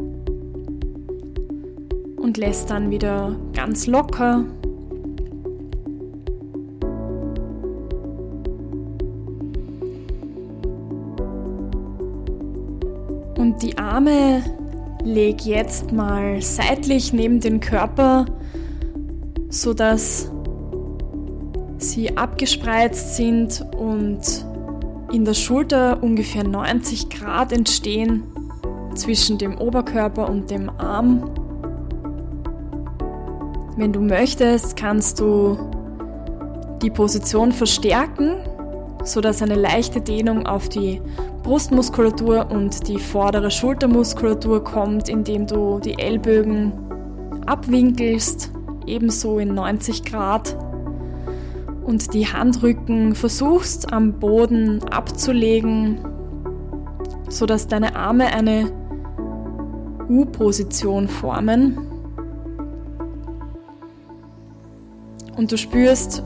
und 2.30 2.36
lässt 2.36 2.70
dann 2.70 2.92
wieder 2.92 3.34
ganz 3.54 3.88
locker. 3.88 4.44
Und 13.36 13.60
die 13.60 13.76
Arme 13.78 14.44
leg 15.02 15.44
jetzt 15.44 15.90
mal 15.90 16.40
seitlich 16.40 17.12
neben 17.12 17.40
den 17.40 17.58
Körper, 17.58 18.26
sodass 19.48 20.30
sie 21.78 22.16
abgespreizt 22.16 23.16
sind 23.16 23.66
und 23.76 24.20
in 25.10 25.24
der 25.24 25.34
Schulter 25.34 26.00
ungefähr 26.00 26.44
90 26.44 27.10
Grad 27.10 27.50
entstehen 27.50 28.22
zwischen 28.94 29.36
dem 29.36 29.58
Oberkörper 29.58 30.30
und 30.30 30.48
dem 30.48 30.70
Arm. 30.70 31.49
Wenn 33.80 33.94
du 33.94 34.00
möchtest, 34.02 34.76
kannst 34.76 35.20
du 35.20 35.56
die 36.82 36.90
Position 36.90 37.50
verstärken, 37.50 38.36
sodass 39.04 39.40
eine 39.40 39.54
leichte 39.54 40.02
Dehnung 40.02 40.44
auf 40.46 40.68
die 40.68 41.00
Brustmuskulatur 41.42 42.50
und 42.50 42.88
die 42.88 42.98
vordere 42.98 43.50
Schultermuskulatur 43.50 44.62
kommt, 44.62 45.08
indem 45.08 45.46
du 45.46 45.78
die 45.78 45.98
Ellbögen 45.98 46.74
abwinkelst, 47.46 48.52
ebenso 48.86 49.38
in 49.38 49.54
90 49.54 50.04
Grad 50.04 50.58
und 51.82 52.12
die 52.12 52.26
Handrücken 52.26 53.14
versuchst 53.14 53.94
am 53.94 54.12
Boden 54.12 54.84
abzulegen, 54.90 56.00
sodass 57.30 57.66
deine 57.66 57.96
Arme 57.96 58.26
eine 58.26 58.70
U-Position 60.10 61.08
formen. 61.08 61.89
Und 65.40 65.50
du 65.50 65.56
spürst, 65.56 66.22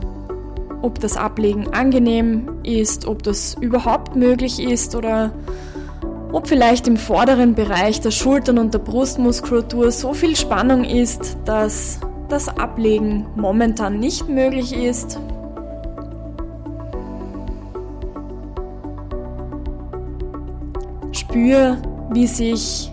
ob 0.81 0.99
das 0.99 1.15
Ablegen 1.15 1.73
angenehm 1.73 2.49
ist, 2.63 3.07
ob 3.07 3.23
das 3.23 3.55
überhaupt 3.61 4.17
möglich 4.17 4.61
ist 4.61 4.93
oder 4.93 5.31
ob 6.33 6.49
vielleicht 6.49 6.85
im 6.85 6.97
vorderen 6.97 7.55
Bereich 7.55 8.01
der 8.01 8.11
Schultern 8.11 8.57
und 8.57 8.73
der 8.73 8.79
Brustmuskulatur 8.79 9.89
so 9.91 10.13
viel 10.13 10.35
Spannung 10.35 10.83
ist, 10.83 11.37
dass 11.45 12.01
das 12.27 12.49
Ablegen 12.49 13.25
momentan 13.37 14.01
nicht 14.01 14.27
möglich 14.27 14.75
ist. 14.75 15.17
Spür, 21.13 21.77
wie 22.11 22.27
sich 22.27 22.91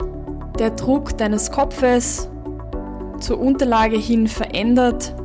der 0.57 0.71
Druck 0.71 1.19
deines 1.19 1.51
Kopfes 1.51 2.29
zur 3.19 3.41
Unterlage 3.41 3.97
hin 3.97 4.29
verändert 4.29 5.17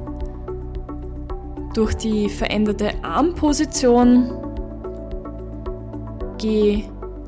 durch 1.77 1.93
die 1.93 2.27
veränderte 2.27 2.91
Armposition. 3.03 4.31
Geh 6.39 6.83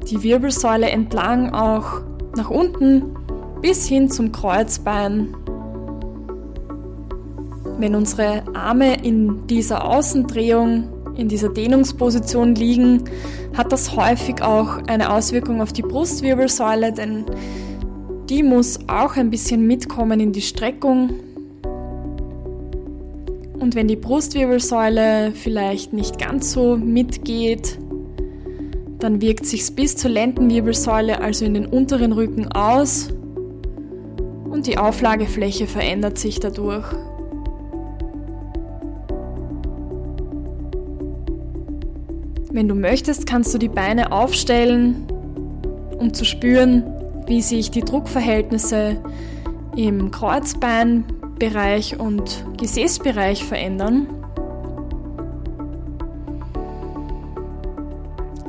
die 0.10 0.24
Wirbelsäule 0.24 0.90
entlang 0.90 1.54
auch 1.54 2.02
nach 2.36 2.50
unten 2.50 3.16
bis 3.62 3.88
hin 3.88 4.10
zum 4.10 4.32
Kreuzbein. 4.32 5.36
Wenn 7.78 7.94
unsere 7.94 8.44
Arme 8.56 9.04
in 9.04 9.46
dieser 9.46 9.86
Außendrehung, 9.86 10.90
in 11.16 11.28
dieser 11.28 11.50
Dehnungsposition 11.50 12.56
liegen, 12.56 13.04
hat 13.56 13.72
das 13.72 13.96
häufig 13.96 14.42
auch 14.42 14.80
eine 14.88 15.14
Auswirkung 15.14 15.62
auf 15.62 15.74
die 15.74 15.84
Brustwirbelsäule, 15.84 16.92
denn 16.92 17.26
die 18.30 18.42
muss 18.42 18.80
auch 18.88 19.16
ein 19.16 19.30
bisschen 19.30 19.68
mitkommen 19.68 20.20
in 20.20 20.32
die 20.32 20.42
Streckung. 20.42 21.12
Und 23.70 23.76
wenn 23.76 23.88
die 23.88 23.98
Brustwirbelsäule 23.98 25.32
vielleicht 25.32 25.94
nicht 25.94 26.18
ganz 26.18 26.54
so 26.54 26.76
mitgeht, 26.76 27.78
dann 28.98 29.22
wirkt 29.22 29.46
sich 29.46 29.76
bis 29.76 29.96
zur 29.96 30.10
Lendenwirbelsäule, 30.10 31.22
also 31.22 31.46
in 31.46 31.54
den 31.54 31.68
unteren 31.68 32.12
Rücken 32.12 32.52
aus 32.52 33.10
und 34.50 34.66
die 34.66 34.80
Auflagefläche 34.80 35.68
verändert 35.68 36.18
sich 36.18 36.40
dadurch. 36.40 36.84
Wenn 42.52 42.68
du 42.68 42.74
möchtest, 42.74 43.28
kannst 43.28 43.54
du 43.54 43.60
die 43.60 43.70
Beine 43.70 44.12
aufstellen, 44.12 45.06
um 46.00 46.12
zu 46.12 46.26
spüren, 46.26 46.84
wie 47.28 47.44
sich 47.44 47.70
die 47.70 47.82
Druckverhältnisse 47.82 48.98
im 49.76 50.10
Kreuzbein 50.10 51.06
Bereich 51.40 51.98
und 52.00 52.46
Gesäßbereich 52.58 53.46
verändern. 53.46 54.08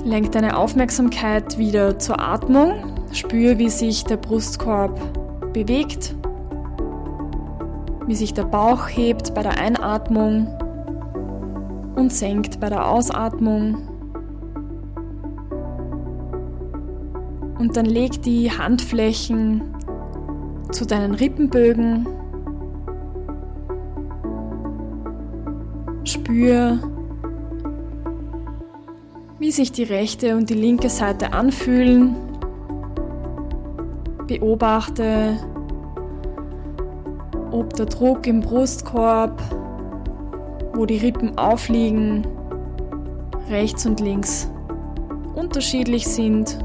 Lenk 0.04 0.32
deine 0.32 0.56
Aufmerksamkeit 0.56 1.56
wieder 1.56 1.98
zur 1.98 2.20
Atmung. 2.20 2.72
Spür, 3.12 3.58
wie 3.58 3.70
sich 3.70 4.04
der 4.04 4.16
Brustkorb 4.16 5.00
bewegt, 5.52 6.14
wie 8.06 8.14
sich 8.14 8.34
der 8.34 8.44
Bauch 8.44 8.88
hebt 8.88 9.34
bei 9.34 9.42
der 9.42 9.58
Einatmung 9.58 10.48
und 11.96 12.12
senkt 12.12 12.60
bei 12.60 12.68
der 12.68 12.88
Ausatmung. 12.88 13.88
Und 17.58 17.76
dann 17.76 17.86
leg 17.86 18.22
die 18.22 18.50
Handflächen 18.50 19.62
zu 20.72 20.86
deinen 20.86 21.14
Rippenbögen 21.14 22.06
Spür, 26.10 26.78
wie 29.38 29.52
sich 29.52 29.70
die 29.70 29.84
rechte 29.84 30.36
und 30.36 30.50
die 30.50 30.54
linke 30.54 30.88
Seite 30.88 31.32
anfühlen. 31.32 32.16
Beobachte, 34.26 35.36
ob 37.52 37.74
der 37.74 37.86
Druck 37.86 38.26
im 38.26 38.40
Brustkorb, 38.40 39.40
wo 40.74 40.84
die 40.84 40.98
Rippen 40.98 41.38
aufliegen, 41.38 42.26
rechts 43.48 43.86
und 43.86 44.00
links 44.00 44.50
unterschiedlich 45.36 46.08
sind. 46.08 46.58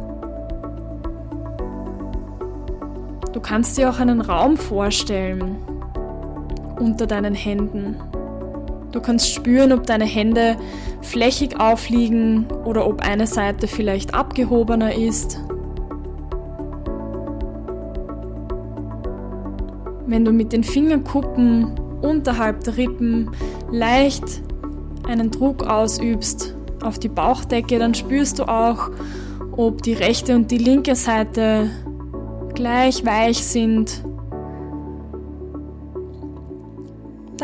Du 3.31 3.39
kannst 3.39 3.77
dir 3.77 3.91
auch 3.91 3.99
einen 3.99 4.21
Raum 4.21 4.58
vorstellen 4.58 5.58
unter 6.79 7.05
deinen 7.05 7.36
Händen. 7.36 7.95
Du 8.95 9.01
kannst 9.01 9.29
spüren, 9.29 9.73
ob 9.73 9.86
deine 9.86 10.05
Hände 10.05 10.55
flächig 11.01 11.60
aufliegen 11.60 12.45
oder 12.63 12.88
ob 12.88 13.01
eine 13.01 13.27
Seite 13.27 13.67
vielleicht 13.67 14.13
abgehobener 14.13 14.95
ist. 14.95 15.38
Wenn 20.08 20.23
du 20.23 20.31
mit 20.31 20.53
den 20.53 20.63
Fingerkuppen 20.63 21.77
unterhalb 22.01 22.63
der 22.63 22.77
Rippen 22.77 23.31
leicht 23.69 24.23
einen 25.05 25.29
Druck 25.29 25.67
ausübst 25.67 26.55
auf 26.81 26.97
die 26.97 27.10
Bauchdecke, 27.10 27.77
dann 27.77 27.95
spürst 27.95 28.39
du 28.39 28.47
auch, 28.47 28.91
ob 29.58 29.81
die 29.81 29.93
rechte 29.93 30.34
und 30.36 30.51
die 30.51 30.58
linke 30.58 30.95
Seite 30.95 31.69
gleich 32.53 33.05
weich 33.05 33.43
sind 33.43 34.05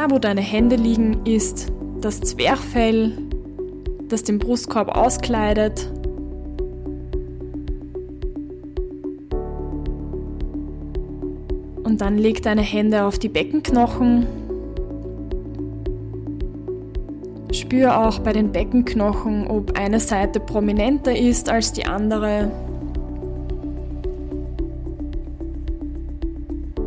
Da, 0.02 0.10
wo 0.10 0.18
deine 0.18 0.42
Hände 0.42 0.78
liegen, 0.78 1.28
ist 1.28 1.72
das 2.02 2.22
Zwerchfell, 2.22 3.16
das 4.10 4.24
den 4.24 4.40
Brustkorb 4.40 4.90
auskleidet. 4.90 5.92
Und 11.84 12.02
dann 12.02 12.18
leg 12.18 12.42
deine 12.42 12.62
Hände 12.62 13.06
auf 13.06 13.20
die 13.20 13.30
Beckenknochen. 13.30 14.26
Spür 17.52 18.00
auch 18.08 18.18
bei 18.18 18.34
den 18.34 18.52
Beckenknochen, 18.52 19.46
ob 19.46 19.78
eine 19.78 20.00
Seite 20.00 20.40
prominenter 20.40 21.16
ist 21.16 21.48
als 21.48 21.74
die 21.74 21.86
andere. 21.86 22.50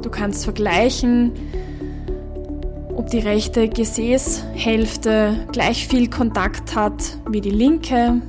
Du 0.02 0.10
kannst 0.10 0.42
vergleichen, 0.42 1.30
ob 2.96 3.10
die 3.10 3.18
rechte 3.18 3.68
Gesäßhälfte 3.68 5.46
gleich 5.52 5.88
viel 5.88 6.08
Kontakt 6.08 6.74
hat 6.76 7.18
wie 7.28 7.40
die 7.40 7.50
linke. 7.50 8.20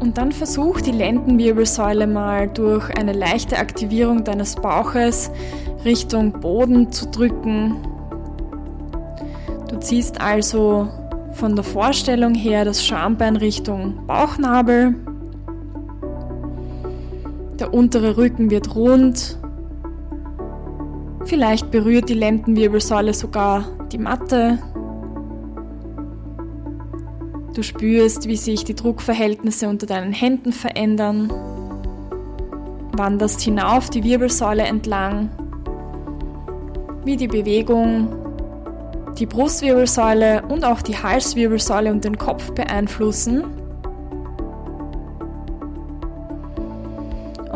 Und 0.00 0.18
dann 0.18 0.32
versuch 0.32 0.80
die 0.80 0.90
Lendenwirbelsäule 0.90 2.06
mal 2.06 2.48
durch 2.48 2.90
eine 2.98 3.12
leichte 3.12 3.56
Aktivierung 3.56 4.24
deines 4.24 4.56
Bauches 4.56 5.30
Richtung 5.84 6.32
Boden 6.32 6.92
zu 6.92 7.06
drücken. 7.06 7.76
Du 9.70 9.78
ziehst 9.78 10.20
also 10.20 10.88
von 11.32 11.56
der 11.56 11.64
Vorstellung 11.64 12.34
her 12.34 12.64
das 12.64 12.84
Schambein 12.84 13.36
Richtung 13.36 14.06
Bauchnabel. 14.06 14.94
Der 17.58 17.72
untere 17.72 18.16
Rücken 18.16 18.50
wird 18.50 18.74
rund. 18.74 19.38
Vielleicht 21.24 21.70
berührt 21.70 22.08
die 22.08 22.14
Lendenwirbelsäule 22.14 23.14
sogar 23.14 23.64
die 23.92 23.98
Matte. 23.98 24.58
Du 27.54 27.62
spürst, 27.62 28.26
wie 28.26 28.36
sich 28.36 28.64
die 28.64 28.74
Druckverhältnisse 28.74 29.68
unter 29.68 29.86
deinen 29.86 30.12
Händen 30.12 30.52
verändern. 30.52 31.30
Wanderst 32.92 33.40
hinauf 33.40 33.90
die 33.90 34.04
Wirbelsäule 34.04 34.62
entlang, 34.62 35.30
wie 37.04 37.16
die 37.16 37.28
Bewegung 37.28 38.08
die 39.18 39.26
Brustwirbelsäule 39.26 40.42
und 40.48 40.64
auch 40.64 40.82
die 40.82 40.96
Halswirbelsäule 40.96 41.90
und 41.90 42.04
den 42.04 42.16
Kopf 42.16 42.52
beeinflussen. 42.52 43.44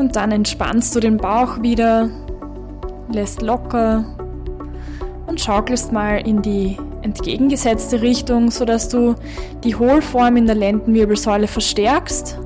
Und 0.07 0.15
dann 0.15 0.31
entspannst 0.31 0.95
du 0.95 1.01
den 1.01 1.17
Bauch 1.17 1.63
wieder, 1.63 2.09
lässt 3.11 3.43
locker 3.43 4.05
und 5.27 5.41
schaukelst 5.41 5.91
mal 5.91 6.19
in 6.19 6.43
die 6.43 6.77
entgegengesetzte 7.03 8.03
Richtung, 8.03 8.53
sodass 8.53 8.89
du 8.89 9.17
die 9.65 9.75
Hohlform 9.75 10.37
in 10.37 10.47
der 10.47 10.55
Lendenwirbelsäule 10.55 11.49
verstärkst. 11.49 12.39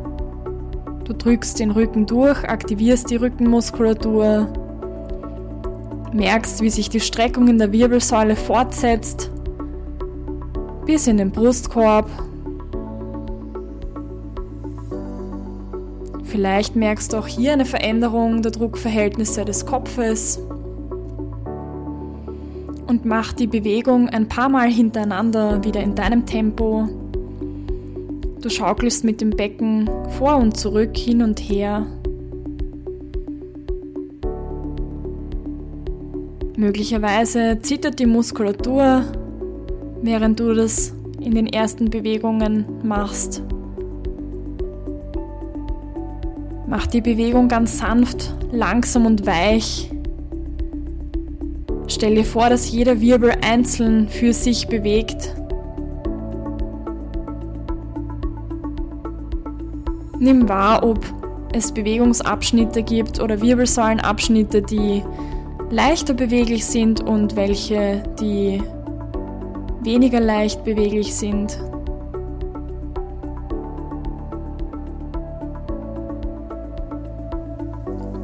Du 1.05 1.13
drückst 1.13 1.61
den 1.61 1.71
Rücken 1.71 2.07
durch, 2.07 2.49
aktivierst 2.49 3.11
die 3.11 3.17
Rückenmuskulatur, 3.17 4.51
merkst, 6.15 6.63
wie 6.63 6.71
sich 6.71 6.89
die 6.89 7.01
Streckung 7.01 7.47
in 7.49 7.59
der 7.59 7.73
Wirbelsäule 7.73 8.37
fortsetzt 8.37 9.31
bis 10.87 11.07
in 11.07 11.19
den 11.19 11.31
Brustkorb. 11.31 12.09
Vielleicht 16.41 16.75
merkst 16.75 17.13
du 17.13 17.19
auch 17.19 17.27
hier 17.27 17.53
eine 17.53 17.67
Veränderung 17.67 18.41
der 18.41 18.51
Druckverhältnisse 18.51 19.45
des 19.45 19.67
Kopfes 19.67 20.39
und 22.87 23.05
mach 23.05 23.35
die 23.35 23.47
Bewegung 23.47 24.09
ein 24.09 24.27
paar 24.27 24.49
Mal 24.49 24.71
hintereinander 24.71 25.63
wieder 25.65 25.83
in 25.83 25.95
deinem 25.95 26.25
Tempo. 26.25 26.89
Du 28.41 28.49
schaukelst 28.49 29.05
mit 29.05 29.21
dem 29.21 29.29
Becken 29.29 29.91
vor 30.17 30.37
und 30.37 30.57
zurück, 30.57 30.97
hin 30.97 31.21
und 31.21 31.41
her. 31.41 31.85
Möglicherweise 36.57 37.59
zittert 37.61 37.99
die 37.99 38.07
Muskulatur, 38.07 39.05
während 40.01 40.41
du 40.41 40.55
das 40.55 40.95
in 41.21 41.35
den 41.35 41.49
ersten 41.49 41.91
Bewegungen 41.91 42.65
machst. 42.83 43.43
Mach 46.71 46.87
die 46.87 47.01
Bewegung 47.01 47.49
ganz 47.49 47.79
sanft, 47.79 48.33
langsam 48.53 49.05
und 49.05 49.27
weich. 49.27 49.91
Stell 51.89 52.15
dir 52.15 52.25
vor, 52.25 52.49
dass 52.49 52.71
jeder 52.71 53.01
Wirbel 53.01 53.33
einzeln 53.43 54.09
für 54.09 54.33
sich 54.33 54.69
bewegt. 54.69 55.35
Nimm 60.21 60.49
wahr, 60.49 60.85
ob 60.85 61.05
es 61.53 61.73
Bewegungsabschnitte 61.73 62.85
gibt 62.85 63.19
oder 63.19 63.43
Wirbelsäulenabschnitte, 63.43 64.63
die 64.63 65.03
leichter 65.71 66.15
beweglich 66.15 66.65
sind 66.65 67.01
und 67.01 67.35
welche, 67.35 68.05
die 68.21 68.63
weniger 69.83 70.21
leicht 70.21 70.63
beweglich 70.63 71.17
sind. 71.17 71.59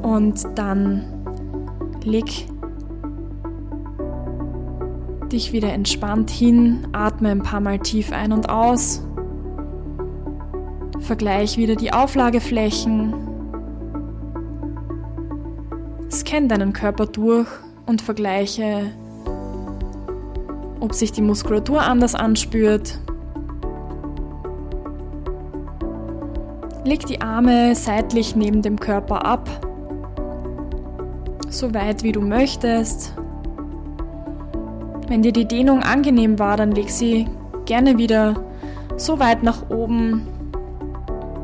Und 0.06 0.46
dann 0.54 1.02
leg 2.04 2.46
dich 5.32 5.52
wieder 5.52 5.72
entspannt 5.72 6.30
hin, 6.30 6.86
atme 6.92 7.30
ein 7.30 7.42
paar 7.42 7.58
Mal 7.58 7.80
tief 7.80 8.12
ein 8.12 8.30
und 8.30 8.48
aus. 8.48 9.04
Vergleich 11.00 11.56
wieder 11.56 11.74
die 11.74 11.92
Auflageflächen. 11.92 13.14
Scan 16.08 16.46
deinen 16.46 16.72
Körper 16.72 17.06
durch 17.06 17.48
und 17.86 18.00
vergleiche, 18.00 18.92
ob 20.78 20.94
sich 20.94 21.10
die 21.10 21.22
Muskulatur 21.22 21.82
anders 21.82 22.14
anspürt. 22.14 23.00
Leg 26.84 27.04
die 27.06 27.20
Arme 27.20 27.74
seitlich 27.74 28.36
neben 28.36 28.62
dem 28.62 28.78
Körper 28.78 29.26
ab, 29.26 29.65
so 31.56 31.72
weit 31.72 32.02
wie 32.02 32.12
du 32.12 32.20
möchtest. 32.20 33.14
Wenn 35.08 35.22
dir 35.22 35.32
die 35.32 35.48
Dehnung 35.48 35.82
angenehm 35.82 36.38
war, 36.38 36.56
dann 36.56 36.72
leg 36.72 36.90
sie 36.90 37.26
gerne 37.64 37.96
wieder 37.96 38.34
so 38.96 39.18
weit 39.18 39.42
nach 39.42 39.70
oben, 39.70 40.26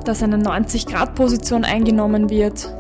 dass 0.05 0.23
eine 0.23 0.37
90-Grad-Position 0.37 1.65
eingenommen 1.65 2.29
wird. 2.29 2.75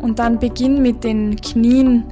Und 0.00 0.18
dann 0.18 0.38
beginn 0.38 0.80
mit 0.80 1.02
den 1.02 1.36
Knien 1.36 2.04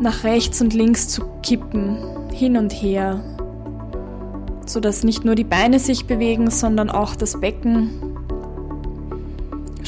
nach 0.00 0.24
rechts 0.24 0.60
und 0.60 0.74
links 0.74 1.08
zu 1.08 1.22
kippen, 1.42 1.96
hin 2.32 2.56
und 2.56 2.72
her, 2.72 3.20
sodass 4.66 5.04
nicht 5.04 5.24
nur 5.24 5.36
die 5.36 5.44
Beine 5.44 5.78
sich 5.78 6.06
bewegen, 6.06 6.50
sondern 6.50 6.90
auch 6.90 7.14
das 7.14 7.40
Becken. 7.40 8.11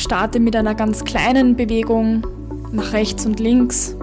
Starte 0.05 0.39
mit 0.39 0.55
einer 0.55 0.75
ganz 0.75 1.05
kleinen 1.05 1.57
Bewegung 1.57 2.27
nach 2.73 2.93
rechts 2.93 3.27
und 3.27 3.41
links 3.41 3.97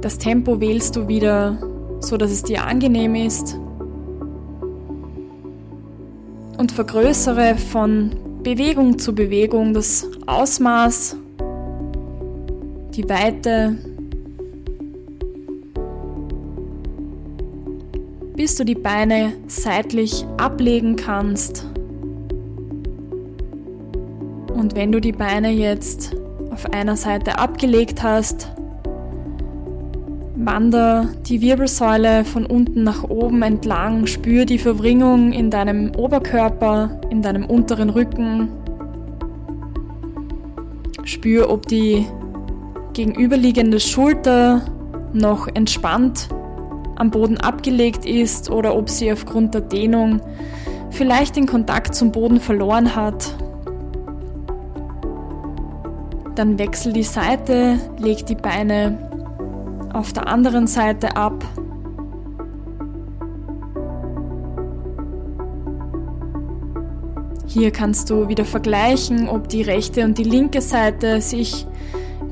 das 0.00 0.16
Tempo 0.16 0.60
wählst 0.60 0.96
du 0.96 1.08
wieder 1.08 1.58
so, 2.00 2.16
dass 2.16 2.30
es 2.30 2.42
dir 2.42 2.64
angenehm 2.64 3.14
ist. 3.14 3.58
Und 6.56 6.72
vergrößere 6.72 7.56
von 7.56 8.10
Bewegung 8.42 8.98
zu 8.98 9.14
Bewegung 9.14 9.74
das 9.74 10.06
Ausmaß, 10.26 11.16
die 12.94 13.08
Weite, 13.08 13.76
bis 18.36 18.56
du 18.56 18.64
die 18.64 18.74
Beine 18.74 19.34
seitlich 19.46 20.24
ablegen 20.38 20.96
kannst. 20.96 21.69
Und 24.60 24.76
wenn 24.76 24.92
du 24.92 25.00
die 25.00 25.12
Beine 25.12 25.48
jetzt 25.48 26.14
auf 26.50 26.70
einer 26.74 26.94
Seite 26.94 27.38
abgelegt 27.38 28.02
hast, 28.02 28.52
Wander 30.36 31.08
die 31.26 31.40
Wirbelsäule 31.40 32.26
von 32.26 32.44
unten 32.44 32.82
nach 32.82 33.04
oben 33.04 33.40
entlang, 33.40 34.06
spür 34.06 34.44
die 34.44 34.58
Verwringung 34.58 35.32
in 35.32 35.50
deinem 35.50 35.94
Oberkörper, 35.94 37.00
in 37.08 37.22
deinem 37.22 37.46
unteren 37.46 37.88
Rücken. 37.88 38.50
Spür, 41.04 41.50
ob 41.50 41.66
die 41.66 42.06
gegenüberliegende 42.92 43.80
Schulter 43.80 44.62
noch 45.14 45.48
entspannt 45.48 46.28
am 46.96 47.10
Boden 47.10 47.38
abgelegt 47.38 48.04
ist 48.04 48.50
oder 48.50 48.76
ob 48.76 48.90
sie 48.90 49.10
aufgrund 49.10 49.54
der 49.54 49.62
Dehnung 49.62 50.20
vielleicht 50.90 51.36
den 51.36 51.46
Kontakt 51.46 51.94
zum 51.94 52.12
Boden 52.12 52.40
verloren 52.40 52.94
hat. 52.94 53.34
Dann 56.40 56.58
wechsel 56.58 56.94
die 56.94 57.02
Seite, 57.02 57.78
leg 57.98 58.24
die 58.24 58.34
Beine 58.34 58.96
auf 59.92 60.14
der 60.14 60.26
anderen 60.26 60.66
Seite 60.66 61.14
ab. 61.14 61.44
Hier 67.46 67.70
kannst 67.70 68.08
du 68.08 68.28
wieder 68.28 68.46
vergleichen, 68.46 69.28
ob 69.28 69.50
die 69.50 69.60
rechte 69.60 70.02
und 70.02 70.16
die 70.16 70.24
linke 70.24 70.62
Seite 70.62 71.20
sich 71.20 71.66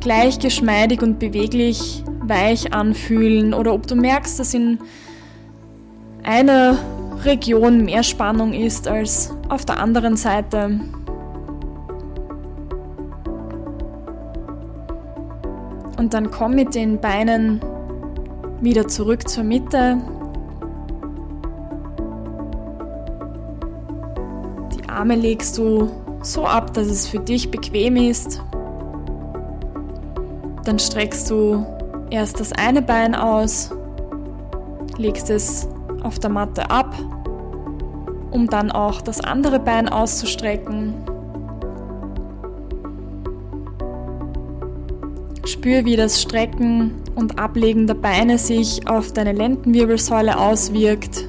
gleich 0.00 0.38
geschmeidig 0.38 1.02
und 1.02 1.18
beweglich 1.18 2.02
weich 2.22 2.72
anfühlen 2.72 3.52
oder 3.52 3.74
ob 3.74 3.86
du 3.86 3.94
merkst, 3.94 4.40
dass 4.40 4.54
in 4.54 4.78
einer 6.22 6.78
Region 7.24 7.84
mehr 7.84 8.02
Spannung 8.02 8.54
ist 8.54 8.88
als 8.88 9.34
auf 9.50 9.66
der 9.66 9.78
anderen 9.78 10.16
Seite. 10.16 10.80
Und 16.08 16.14
dann 16.14 16.30
komm 16.30 16.54
mit 16.54 16.74
den 16.74 16.98
Beinen 16.98 17.60
wieder 18.62 18.88
zurück 18.88 19.28
zur 19.28 19.44
Mitte. 19.44 19.98
Die 24.72 24.88
Arme 24.88 25.16
legst 25.16 25.58
du 25.58 25.90
so 26.22 26.46
ab, 26.46 26.72
dass 26.72 26.86
es 26.86 27.06
für 27.06 27.18
dich 27.18 27.50
bequem 27.50 27.96
ist. 27.96 28.42
Dann 30.64 30.78
streckst 30.78 31.28
du 31.28 31.66
erst 32.08 32.40
das 32.40 32.54
eine 32.54 32.80
Bein 32.80 33.14
aus, 33.14 33.70
legst 34.96 35.28
es 35.28 35.68
auf 36.04 36.18
der 36.18 36.30
Matte 36.30 36.70
ab, 36.70 36.94
um 38.30 38.46
dann 38.46 38.70
auch 38.70 39.02
das 39.02 39.20
andere 39.20 39.60
Bein 39.60 39.90
auszustrecken. 39.90 40.94
Spür, 45.58 45.84
wie 45.84 45.96
das 45.96 46.22
Strecken 46.22 46.92
und 47.16 47.40
Ablegen 47.40 47.88
der 47.88 47.94
Beine 47.94 48.38
sich 48.38 48.86
auf 48.86 49.12
deine 49.12 49.32
Lendenwirbelsäule 49.32 50.38
auswirkt. 50.38 51.28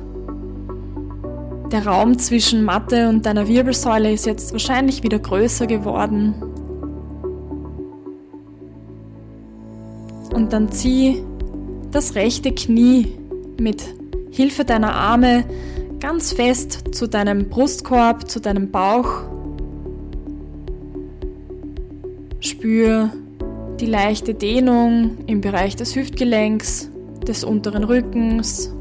Der 1.72 1.88
Raum 1.88 2.16
zwischen 2.20 2.64
Matte 2.64 3.10
und 3.10 3.26
deiner 3.26 3.48
Wirbelsäule 3.48 4.14
ist 4.14 4.28
jetzt 4.28 4.52
wahrscheinlich 4.52 5.02
wieder 5.02 5.18
größer 5.18 5.66
geworden. 5.66 6.36
Und 10.32 10.54
dann 10.54 10.72
zieh 10.72 11.24
das 11.90 12.14
rechte 12.14 12.52
Knie 12.52 13.18
mit 13.60 13.84
Hilfe 14.30 14.64
deiner 14.64 14.94
Arme 14.94 15.44
ganz 16.00 16.34
fest 16.34 16.84
zu 16.92 17.08
deinem 17.08 17.50
Brustkorb, 17.50 18.30
zu 18.30 18.40
deinem 18.40 18.70
Bauch. 18.70 19.24
Spür 22.42 23.10
die 23.80 23.86
leichte 23.86 24.34
Dehnung 24.34 25.18
im 25.26 25.42
Bereich 25.42 25.76
des 25.76 25.96
Hüftgelenks, 25.96 26.90
des 27.26 27.44
unteren 27.44 27.84
Rückens. 27.84 28.74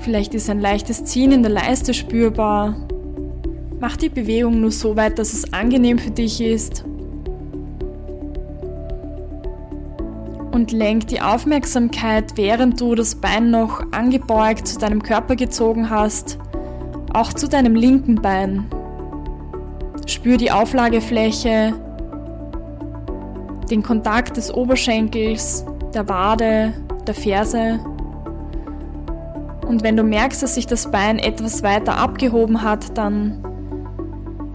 Vielleicht 0.00 0.34
ist 0.34 0.50
ein 0.50 0.60
leichtes 0.60 1.04
Ziehen 1.04 1.32
in 1.32 1.42
der 1.42 1.52
Leiste 1.52 1.94
spürbar. 1.94 2.76
Mach 3.80 3.96
die 3.96 4.08
Bewegung 4.08 4.60
nur 4.60 4.70
so 4.70 4.96
weit, 4.96 5.18
dass 5.18 5.32
es 5.32 5.52
angenehm 5.52 5.98
für 5.98 6.10
dich 6.10 6.40
ist. 6.40 6.84
Und 10.52 10.70
lenk 10.70 11.06
die 11.06 11.20
Aufmerksamkeit, 11.20 12.36
während 12.36 12.80
du 12.80 12.94
das 12.94 13.14
Bein 13.14 13.50
noch 13.50 13.82
angebeugt 13.92 14.68
zu 14.68 14.78
deinem 14.78 15.02
Körper 15.02 15.34
gezogen 15.34 15.88
hast, 15.88 16.38
auch 17.14 17.32
zu 17.32 17.48
deinem 17.48 17.74
linken 17.74 18.16
Bein. 18.16 18.66
Spür 20.06 20.36
die 20.36 20.50
Auflagefläche, 20.50 21.74
den 23.72 23.82
Kontakt 23.82 24.36
des 24.36 24.52
Oberschenkels, 24.52 25.64
der 25.94 26.06
Wade, 26.06 26.74
der 27.06 27.14
Ferse. 27.14 27.80
Und 29.66 29.82
wenn 29.82 29.96
du 29.96 30.02
merkst, 30.02 30.42
dass 30.42 30.56
sich 30.56 30.66
das 30.66 30.90
Bein 30.90 31.18
etwas 31.18 31.62
weiter 31.62 31.96
abgehoben 31.96 32.60
hat, 32.60 32.98
dann 32.98 33.42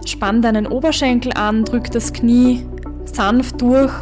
spann 0.06 0.40
deinen 0.40 0.68
Oberschenkel 0.68 1.32
an, 1.32 1.64
drück 1.64 1.90
das 1.90 2.12
Knie 2.12 2.64
sanft 3.06 3.60
durch, 3.60 3.92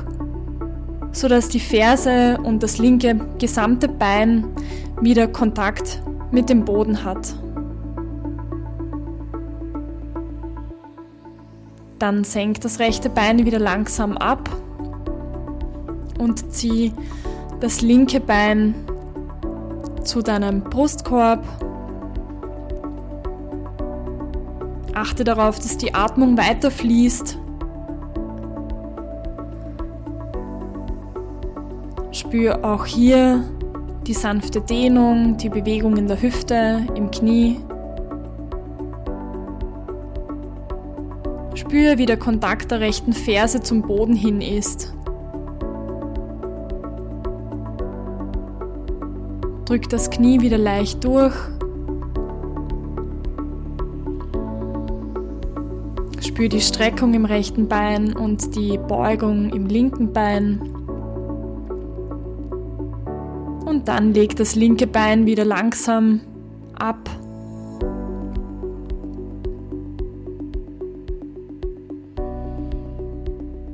sodass 1.13 1.49
die 1.49 1.61
Ferse 1.61 2.39
und 2.43 2.63
das 2.63 2.77
linke 2.77 3.19
gesamte 3.39 3.89
Bein 3.89 4.45
wieder 5.01 5.29
Kontakt 5.29 6.03
mit 6.31 6.51
dem 6.51 6.67
Boden 6.67 7.05
hat. 7.05 7.35
Dann 11.99 12.23
senk 12.23 12.61
das 12.61 12.81
rechte 12.81 13.09
Bein 13.09 13.47
wieder 13.47 13.59
langsam 13.59 14.19
ab 14.19 14.51
und 16.19 16.53
zieh 16.53 16.93
das 17.61 17.81
linke 17.81 18.21
Bein 18.21 18.75
zu 20.05 20.23
deinem 20.23 20.63
Brustkorb. 20.63 21.45
Achte 24.95 25.25
darauf, 25.25 25.59
dass 25.59 25.77
die 25.77 25.95
Atmung 25.95 26.39
weiter 26.39 26.71
fließt. 26.71 27.39
Spür 32.13 32.65
auch 32.65 32.87
hier 32.87 33.45
die 34.07 34.15
sanfte 34.15 34.61
Dehnung, 34.61 35.37
die 35.37 35.49
Bewegung 35.49 35.97
in 35.97 36.07
der 36.07 36.23
Hüfte, 36.23 36.87
im 36.95 37.11
Knie. 37.11 37.61
Spür, 41.55 41.99
wie 41.99 42.07
der 42.07 42.17
Kontakt 42.17 42.71
der 42.71 42.81
rechten 42.81 43.13
Ferse 43.13 43.61
zum 43.61 43.83
Boden 43.83 44.15
hin 44.15 44.41
ist. 44.41 44.96
Drück 49.67 49.89
das 49.89 50.11
Knie 50.11 50.41
wieder 50.41 50.59
leicht 50.59 51.03
durch. 51.03 51.35
Spür 56.25 56.49
die 56.49 56.61
Streckung 56.61 57.15
im 57.15 57.25
rechten 57.25 57.67
Bein 57.67 58.13
und 58.17 58.55
die 58.55 58.79
Beugung 58.79 59.51
im 59.51 59.67
linken 59.67 60.13
Bein. 60.13 60.61
Und 63.67 63.89
dann 63.89 64.15
leg 64.15 64.37
das 64.37 64.55
linke 64.55 64.87
Bein 64.87 65.27
wieder 65.27 65.45
langsam 65.45 66.21
ab. 66.79 67.11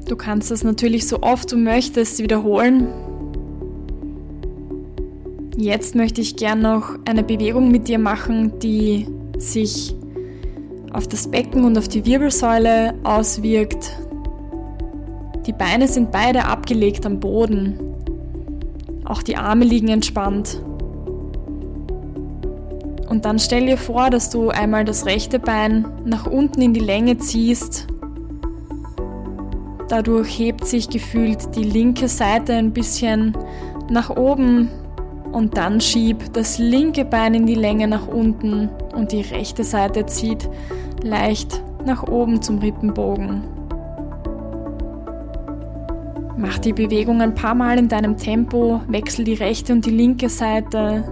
Du 0.09 0.17
kannst 0.17 0.51
das 0.51 0.65
natürlich 0.65 1.07
so 1.07 1.21
oft 1.21 1.53
du 1.53 1.59
möchtest 1.59 2.19
wiederholen. 2.19 2.89
Jetzt 5.63 5.95
möchte 5.95 6.21
ich 6.21 6.35
gern 6.35 6.61
noch 6.61 6.97
eine 7.05 7.23
Bewegung 7.23 7.71
mit 7.71 7.87
dir 7.87 8.01
machen, 8.01 8.59
die 8.59 9.07
sich 9.39 9.95
auf 10.93 11.07
das 11.07 11.31
Becken 11.31 11.63
und 11.63 11.79
auf 11.79 11.87
die 11.87 12.05
Wirbelsäule 12.05 12.95
auswirkt. 13.05 13.97
Die 15.47 15.53
Beine 15.53 15.87
sind 15.87 16.11
beide 16.11 16.47
abgelegt 16.47 17.07
am 17.07 17.21
Boden. 17.21 17.79
Auch 19.05 19.23
die 19.23 19.37
Arme 19.37 19.65
liegen 19.65 19.87
entspannt. 19.87 20.61
Und 23.09 23.25
dann 23.25 23.39
stell 23.39 23.67
dir 23.67 23.79
vor, 23.79 24.11
dass 24.11 24.31
du 24.31 24.49
einmal 24.49 24.85
das 24.85 25.07
rechte 25.07 25.39
Bein 25.39 25.87
nach 26.05 26.27
unten 26.27 26.61
in 26.61 26.75
die 26.75 26.81
Länge 26.81 27.19
ziehst. 27.19 27.87
Dadurch 29.87 30.37
hebt 30.37 30.67
sich 30.67 30.91
gefühlt 30.91 31.55
die 31.55 31.63
linke 31.63 32.09
Seite 32.09 32.53
ein 32.53 32.73
bisschen 32.73 33.39
nach 33.89 34.11
oben 34.11 34.69
und 35.33 35.57
dann 35.57 35.81
schieb 35.81 36.33
das 36.35 36.59
linke 36.59 37.05
Bein 37.05 37.35
in 37.35 37.47
die 37.47 37.55
Länge 37.55 37.89
nach 37.89 38.07
unten 38.07 38.69
und 38.95 39.13
die 39.13 39.23
rechte 39.23 39.65
Seite 39.65 40.07
zieht 40.07 40.49
leicht 41.03 41.63
nach 41.85 42.05
oben 42.05 42.41
zum 42.43 42.59
Rippenbogen. 42.59 43.43
Mach 46.37 46.59
die 46.59 46.73
Bewegung 46.73 47.21
ein 47.21 47.35
paar 47.35 47.55
Mal 47.55 47.79
in 47.79 47.89
deinem 47.89 48.17
Tempo, 48.17 48.81
wechsel 48.89 49.25
die 49.25 49.35
rechte 49.35 49.73
und 49.73 49.87
die 49.87 49.91
linke 49.91 50.29
Seite. 50.29 51.05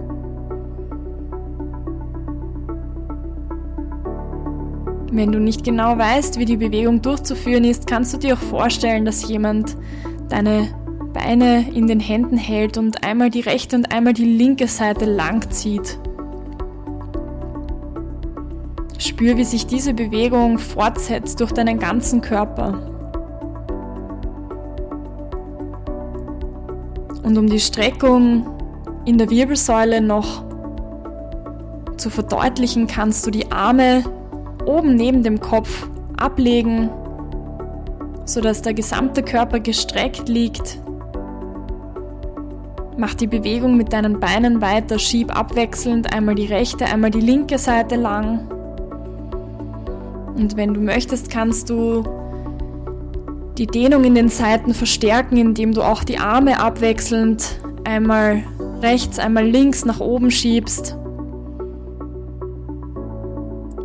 Wenn 5.11 5.31
du 5.31 5.39
nicht 5.39 5.63
genau 5.63 5.97
weißt, 5.97 6.39
wie 6.39 6.45
die 6.45 6.57
Bewegung 6.57 7.01
durchzuführen 7.01 7.63
ist, 7.63 7.87
kannst 7.87 8.13
du 8.13 8.17
dir 8.17 8.35
auch 8.35 8.39
vorstellen, 8.39 9.03
dass 9.03 9.27
jemand 9.27 9.75
deine 10.29 10.69
Beine 11.13 11.69
in 11.73 11.87
den 11.87 11.99
Händen 11.99 12.37
hält 12.37 12.77
und 12.77 13.03
einmal 13.03 13.29
die 13.29 13.41
rechte 13.41 13.75
und 13.75 13.91
einmal 13.93 14.13
die 14.13 14.25
linke 14.25 14.67
Seite 14.67 15.05
lang 15.05 15.49
zieht. 15.51 15.99
Spür, 18.97 19.35
wie 19.37 19.43
sich 19.43 19.65
diese 19.65 19.93
Bewegung 19.93 20.57
fortsetzt 20.57 21.39
durch 21.39 21.51
deinen 21.51 21.79
ganzen 21.79 22.21
Körper. 22.21 22.87
Und 27.23 27.37
um 27.37 27.47
die 27.47 27.59
Streckung 27.59 28.45
in 29.05 29.17
der 29.17 29.29
Wirbelsäule 29.29 30.01
noch 30.01 30.43
zu 31.97 32.09
verdeutlichen, 32.09 32.87
kannst 32.87 33.25
du 33.25 33.31
die 33.31 33.51
Arme 33.51 34.03
oben 34.65 34.95
neben 34.95 35.23
dem 35.23 35.39
Kopf 35.39 35.87
ablegen, 36.17 36.89
sodass 38.25 38.61
der 38.61 38.73
gesamte 38.73 39.23
Körper 39.23 39.59
gestreckt 39.59 40.29
liegt, 40.29 40.79
Mach 42.97 43.13
die 43.13 43.27
Bewegung 43.27 43.77
mit 43.77 43.93
deinen 43.93 44.19
Beinen 44.19 44.61
weiter, 44.61 44.99
schieb 44.99 45.35
abwechselnd 45.35 46.13
einmal 46.13 46.35
die 46.35 46.45
rechte, 46.45 46.85
einmal 46.85 47.09
die 47.09 47.21
linke 47.21 47.57
Seite 47.57 47.95
lang. 47.95 48.47
Und 50.35 50.57
wenn 50.57 50.73
du 50.73 50.81
möchtest, 50.81 51.29
kannst 51.29 51.69
du 51.69 52.03
die 53.57 53.67
Dehnung 53.67 54.03
in 54.03 54.15
den 54.15 54.29
Seiten 54.29 54.73
verstärken, 54.73 55.37
indem 55.37 55.73
du 55.73 55.83
auch 55.83 56.03
die 56.03 56.17
Arme 56.17 56.59
abwechselnd 56.59 57.61
einmal 57.85 58.43
rechts, 58.81 59.19
einmal 59.19 59.45
links 59.45 59.85
nach 59.85 59.99
oben 59.99 60.31
schiebst. 60.31 60.97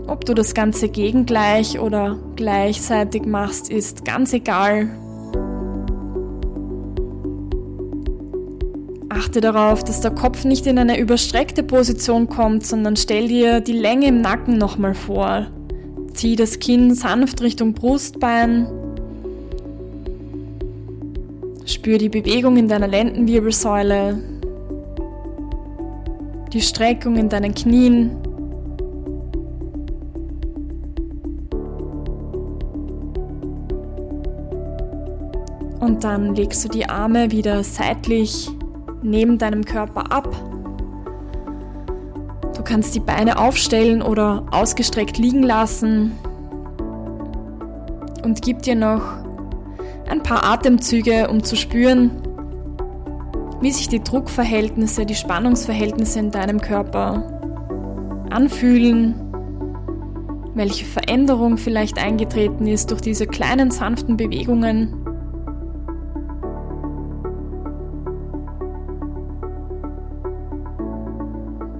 Ob 0.06 0.24
du 0.24 0.34
das 0.34 0.54
Ganze 0.54 0.88
gegengleich 0.88 1.78
oder 1.78 2.16
gleichzeitig 2.36 3.26
machst, 3.26 3.70
ist 3.70 4.04
ganz 4.04 4.32
egal. 4.32 4.88
Achte 9.16 9.40
darauf, 9.40 9.82
dass 9.82 10.00
der 10.00 10.10
Kopf 10.10 10.44
nicht 10.44 10.66
in 10.66 10.78
eine 10.78 10.98
überstreckte 10.98 11.62
Position 11.62 12.28
kommt, 12.28 12.66
sondern 12.66 12.96
stell 12.96 13.28
dir 13.28 13.60
die 13.60 13.72
Länge 13.72 14.08
im 14.08 14.20
Nacken 14.20 14.58
nochmal 14.58 14.94
vor. 14.94 15.46
Zieh 16.12 16.36
das 16.36 16.58
Kinn 16.58 16.94
sanft 16.94 17.42
Richtung 17.42 17.72
Brustbein 17.72 18.66
Spür 21.66 21.98
die 21.98 22.08
Bewegung 22.08 22.56
in 22.56 22.68
deiner 22.68 22.86
Lendenwirbelsäule, 22.86 24.22
die 26.52 26.60
Streckung 26.60 27.16
in 27.16 27.28
deinen 27.28 27.52
Knien. 27.56 28.12
Und 35.80 36.04
dann 36.04 36.36
legst 36.36 36.64
du 36.64 36.68
die 36.68 36.88
Arme 36.88 37.32
wieder 37.32 37.64
seitlich 37.64 38.48
neben 39.06 39.38
deinem 39.38 39.64
Körper 39.64 40.12
ab. 40.12 40.28
Du 42.54 42.62
kannst 42.62 42.94
die 42.94 43.00
Beine 43.00 43.38
aufstellen 43.38 44.02
oder 44.02 44.44
ausgestreckt 44.50 45.18
liegen 45.18 45.42
lassen 45.42 46.12
und 48.22 48.42
gib 48.42 48.62
dir 48.62 48.74
noch 48.74 49.02
ein 50.08 50.22
paar 50.22 50.44
Atemzüge, 50.44 51.28
um 51.28 51.42
zu 51.42 51.56
spüren, 51.56 52.10
wie 53.60 53.70
sich 53.70 53.88
die 53.88 54.02
Druckverhältnisse, 54.02 55.06
die 55.06 55.14
Spannungsverhältnisse 55.14 56.18
in 56.18 56.30
deinem 56.30 56.60
Körper 56.60 57.32
anfühlen, 58.30 59.14
welche 60.54 60.84
Veränderung 60.84 61.56
vielleicht 61.56 61.98
eingetreten 61.98 62.66
ist 62.66 62.90
durch 62.90 63.00
diese 63.00 63.26
kleinen 63.26 63.70
sanften 63.70 64.16
Bewegungen. 64.16 65.05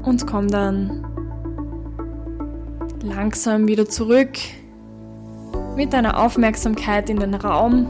Und 0.07 0.27
komm 0.27 0.49
dann 0.49 1.05
langsam 3.03 3.69
wieder 3.69 3.87
zurück 3.87 4.39
mit 5.77 5.93
deiner 5.93 6.19
Aufmerksamkeit 6.19 7.11
in 7.11 7.21
den 7.21 7.35
Raum, 7.35 7.87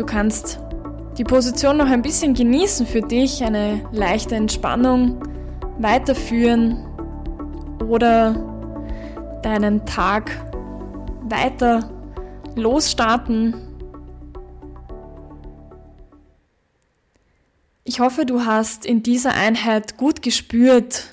Du 0.00 0.06
kannst 0.06 0.58
die 1.18 1.24
Position 1.24 1.76
noch 1.76 1.88
ein 1.88 2.00
bisschen 2.00 2.32
genießen 2.32 2.86
für 2.86 3.02
dich, 3.02 3.44
eine 3.44 3.82
leichte 3.92 4.34
Entspannung 4.34 5.20
weiterführen 5.78 6.78
oder 7.86 8.34
deinen 9.42 9.84
Tag 9.84 10.30
weiter 11.28 11.90
losstarten. 12.54 13.54
Ich 17.90 17.98
hoffe, 17.98 18.24
du 18.24 18.44
hast 18.44 18.86
in 18.86 19.02
dieser 19.02 19.34
Einheit 19.34 19.96
gut 19.96 20.22
gespürt, 20.22 21.06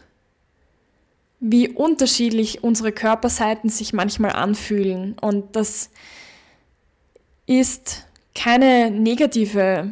wie 1.39 1.69
unterschiedlich 1.69 2.63
unsere 2.63 2.91
Körperseiten 2.91 3.71
sich 3.71 3.93
manchmal 3.93 4.33
anfühlen. 4.33 5.15
Und 5.19 5.55
das 5.55 5.89
ist 7.47 8.05
keine 8.35 8.91
negative 8.91 9.89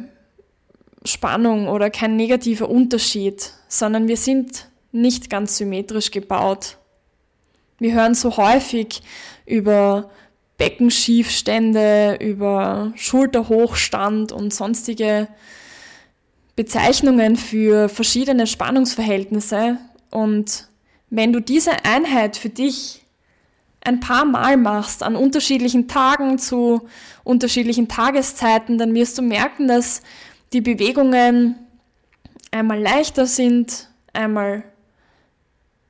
Spannung 1.04 1.66
oder 1.66 1.90
kein 1.90 2.14
negativer 2.14 2.68
Unterschied, 2.68 3.50
sondern 3.66 4.06
wir 4.06 4.16
sind 4.16 4.68
nicht 4.92 5.28
ganz 5.28 5.56
symmetrisch 5.56 6.12
gebaut. 6.12 6.78
Wir 7.80 7.94
hören 7.94 8.14
so 8.14 8.36
häufig 8.36 9.02
über 9.44 10.08
Beckenschiefstände, 10.56 12.18
über 12.20 12.92
Schulterhochstand 12.94 14.30
und 14.30 14.54
sonstige 14.54 15.26
Bezeichnungen 16.56 17.36
für 17.36 17.88
verschiedene 17.88 18.46
Spannungsverhältnisse. 18.46 19.78
Und 20.10 20.68
wenn 21.10 21.32
du 21.32 21.40
diese 21.40 21.84
Einheit 21.84 22.36
für 22.36 22.48
dich 22.48 23.04
ein 23.82 24.00
paar 24.00 24.24
Mal 24.24 24.56
machst, 24.56 25.02
an 25.02 25.14
unterschiedlichen 25.14 25.86
Tagen 25.86 26.38
zu 26.38 26.88
unterschiedlichen 27.22 27.88
Tageszeiten, 27.88 28.78
dann 28.78 28.94
wirst 28.94 29.18
du 29.18 29.22
merken, 29.22 29.68
dass 29.68 30.02
die 30.52 30.60
Bewegungen 30.60 31.54
einmal 32.50 32.80
leichter 32.80 33.26
sind, 33.26 33.88
einmal 34.12 34.64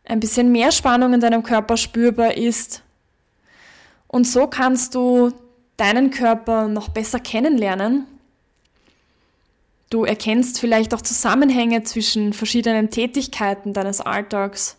ein 0.05 0.21
bisschen 0.21 0.53
mehr 0.53 0.73
Spannung 0.73 1.15
in 1.15 1.21
deinem 1.21 1.43
Körper 1.43 1.77
spürbar 1.77 2.37
ist. 2.37 2.83
Und 4.09 4.27
so 4.27 4.47
kannst 4.47 4.95
du 4.95 5.33
deinen 5.77 6.11
Körper 6.11 6.69
noch 6.69 6.89
besser 6.89 7.21
kennenlernen. 7.21 8.07
Du 9.91 10.05
erkennst 10.05 10.59
vielleicht 10.59 10.95
auch 10.95 11.03
Zusammenhänge 11.03 11.83
zwischen 11.85 12.33
verschiedenen 12.33 12.91
Tätigkeiten 12.91 13.73
deines 13.73 14.01
Alltags 14.01 14.77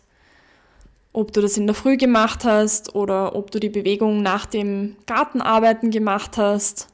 ob 1.18 1.32
du 1.32 1.40
das 1.40 1.56
in 1.56 1.66
der 1.66 1.74
Früh 1.74 1.96
gemacht 1.96 2.44
hast 2.44 2.94
oder 2.94 3.34
ob 3.34 3.50
du 3.50 3.58
die 3.58 3.68
Bewegung 3.68 4.22
nach 4.22 4.46
dem 4.46 4.96
Gartenarbeiten 5.06 5.90
gemacht 5.90 6.36
hast, 6.36 6.86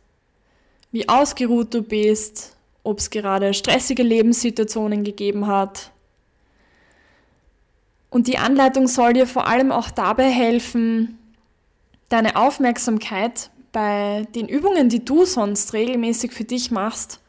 wie 0.92 1.08
ausgeruht 1.08 1.74
du 1.74 1.82
bist, 1.82 2.56
ob 2.84 3.00
es 3.00 3.10
gerade 3.10 3.52
stressige 3.52 4.02
Lebenssituationen 4.02 5.04
gegeben 5.04 5.46
hat. 5.46 5.90
Und 8.08 8.26
die 8.26 8.38
Anleitung 8.38 8.86
soll 8.86 9.12
dir 9.12 9.26
vor 9.26 9.46
allem 9.46 9.72
auch 9.72 9.90
dabei 9.90 10.30
helfen, 10.30 11.18
deine 12.08 12.36
Aufmerksamkeit 12.36 13.50
bei 13.72 14.26
den 14.34 14.48
Übungen, 14.48 14.88
die 14.88 15.04
du 15.04 15.26
sonst 15.26 15.74
regelmäßig 15.74 16.32
für 16.32 16.44
dich 16.44 16.70
machst, 16.70 17.20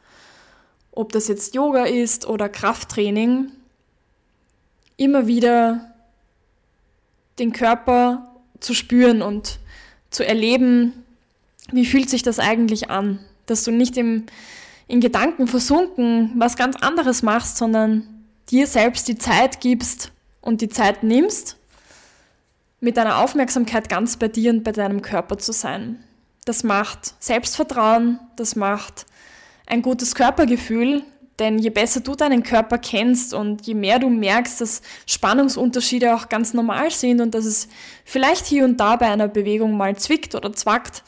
ob 0.96 1.12
das 1.12 1.28
jetzt 1.28 1.54
Yoga 1.54 1.84
ist 1.84 2.26
oder 2.26 2.48
Krafttraining, 2.48 3.52
immer 4.96 5.26
wieder 5.26 5.92
den 7.38 7.52
Körper 7.52 8.34
zu 8.60 8.74
spüren 8.74 9.20
und 9.20 9.58
zu 10.10 10.26
erleben, 10.26 11.04
wie 11.70 11.84
fühlt 11.84 12.08
sich 12.08 12.22
das 12.22 12.38
eigentlich 12.38 12.90
an, 12.90 13.18
dass 13.44 13.62
du 13.62 13.70
nicht 13.70 13.98
im, 13.98 14.24
in 14.88 15.00
Gedanken 15.00 15.46
versunken 15.46 16.32
was 16.36 16.56
ganz 16.56 16.76
anderes 16.76 17.22
machst, 17.22 17.58
sondern 17.58 18.24
dir 18.48 18.66
selbst 18.66 19.06
die 19.06 19.18
Zeit 19.18 19.60
gibst 19.60 20.12
und 20.40 20.62
die 20.62 20.70
Zeit 20.70 21.02
nimmst, 21.02 21.56
mit 22.80 22.96
deiner 22.96 23.18
Aufmerksamkeit 23.18 23.88
ganz 23.90 24.16
bei 24.16 24.28
dir 24.28 24.50
und 24.50 24.64
bei 24.64 24.72
deinem 24.72 25.02
Körper 25.02 25.36
zu 25.36 25.52
sein. 25.52 26.02
Das 26.46 26.62
macht 26.62 27.14
Selbstvertrauen, 27.18 28.18
das 28.36 28.56
macht 28.56 29.04
ein 29.66 29.82
gutes 29.82 30.14
Körpergefühl, 30.14 31.02
denn 31.38 31.58
je 31.58 31.70
besser 31.70 32.00
du 32.00 32.14
deinen 32.14 32.42
Körper 32.42 32.78
kennst 32.78 33.34
und 33.34 33.66
je 33.66 33.74
mehr 33.74 33.98
du 33.98 34.08
merkst, 34.08 34.60
dass 34.60 34.80
Spannungsunterschiede 35.06 36.14
auch 36.14 36.28
ganz 36.28 36.54
normal 36.54 36.90
sind 36.90 37.20
und 37.20 37.34
dass 37.34 37.44
es 37.44 37.68
vielleicht 38.04 38.46
hier 38.46 38.64
und 38.64 38.78
da 38.78 38.96
bei 38.96 39.06
einer 39.06 39.28
Bewegung 39.28 39.76
mal 39.76 39.96
zwickt 39.96 40.34
oder 40.34 40.52
zwackt, 40.52 41.02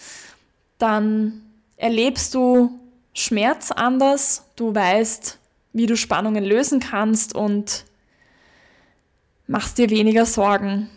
dann 0.79 1.43
erlebst 1.77 2.35
du 2.35 2.79
Schmerz 3.15 3.71
anders, 3.71 4.45
du 4.57 4.75
weißt, 4.75 5.39
wie 5.73 5.87
du 5.87 5.97
Spannungen 5.97 6.45
lösen 6.45 6.81
kannst 6.81 7.35
und 7.35 7.85
machst 9.47 9.79
dir 9.79 9.89
weniger 9.89 10.27
Sorgen. 10.27 10.91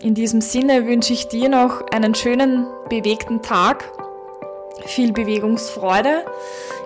In 0.00 0.14
diesem 0.14 0.40
Sinne 0.40 0.86
wünsche 0.86 1.12
ich 1.12 1.28
dir 1.28 1.48
noch 1.48 1.86
einen 1.90 2.14
schönen, 2.14 2.66
bewegten 2.90 3.40
Tag 3.40 3.84
viel 4.86 5.12
Bewegungsfreude. 5.12 6.24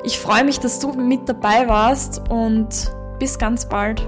Ich 0.04 0.18
freue 0.18 0.44
mich, 0.44 0.60
dass 0.60 0.78
du 0.78 0.92
mit 0.92 1.28
dabei 1.28 1.68
warst 1.68 2.22
und 2.30 2.68
bis 3.18 3.38
ganz 3.38 3.68
bald. 3.68 4.06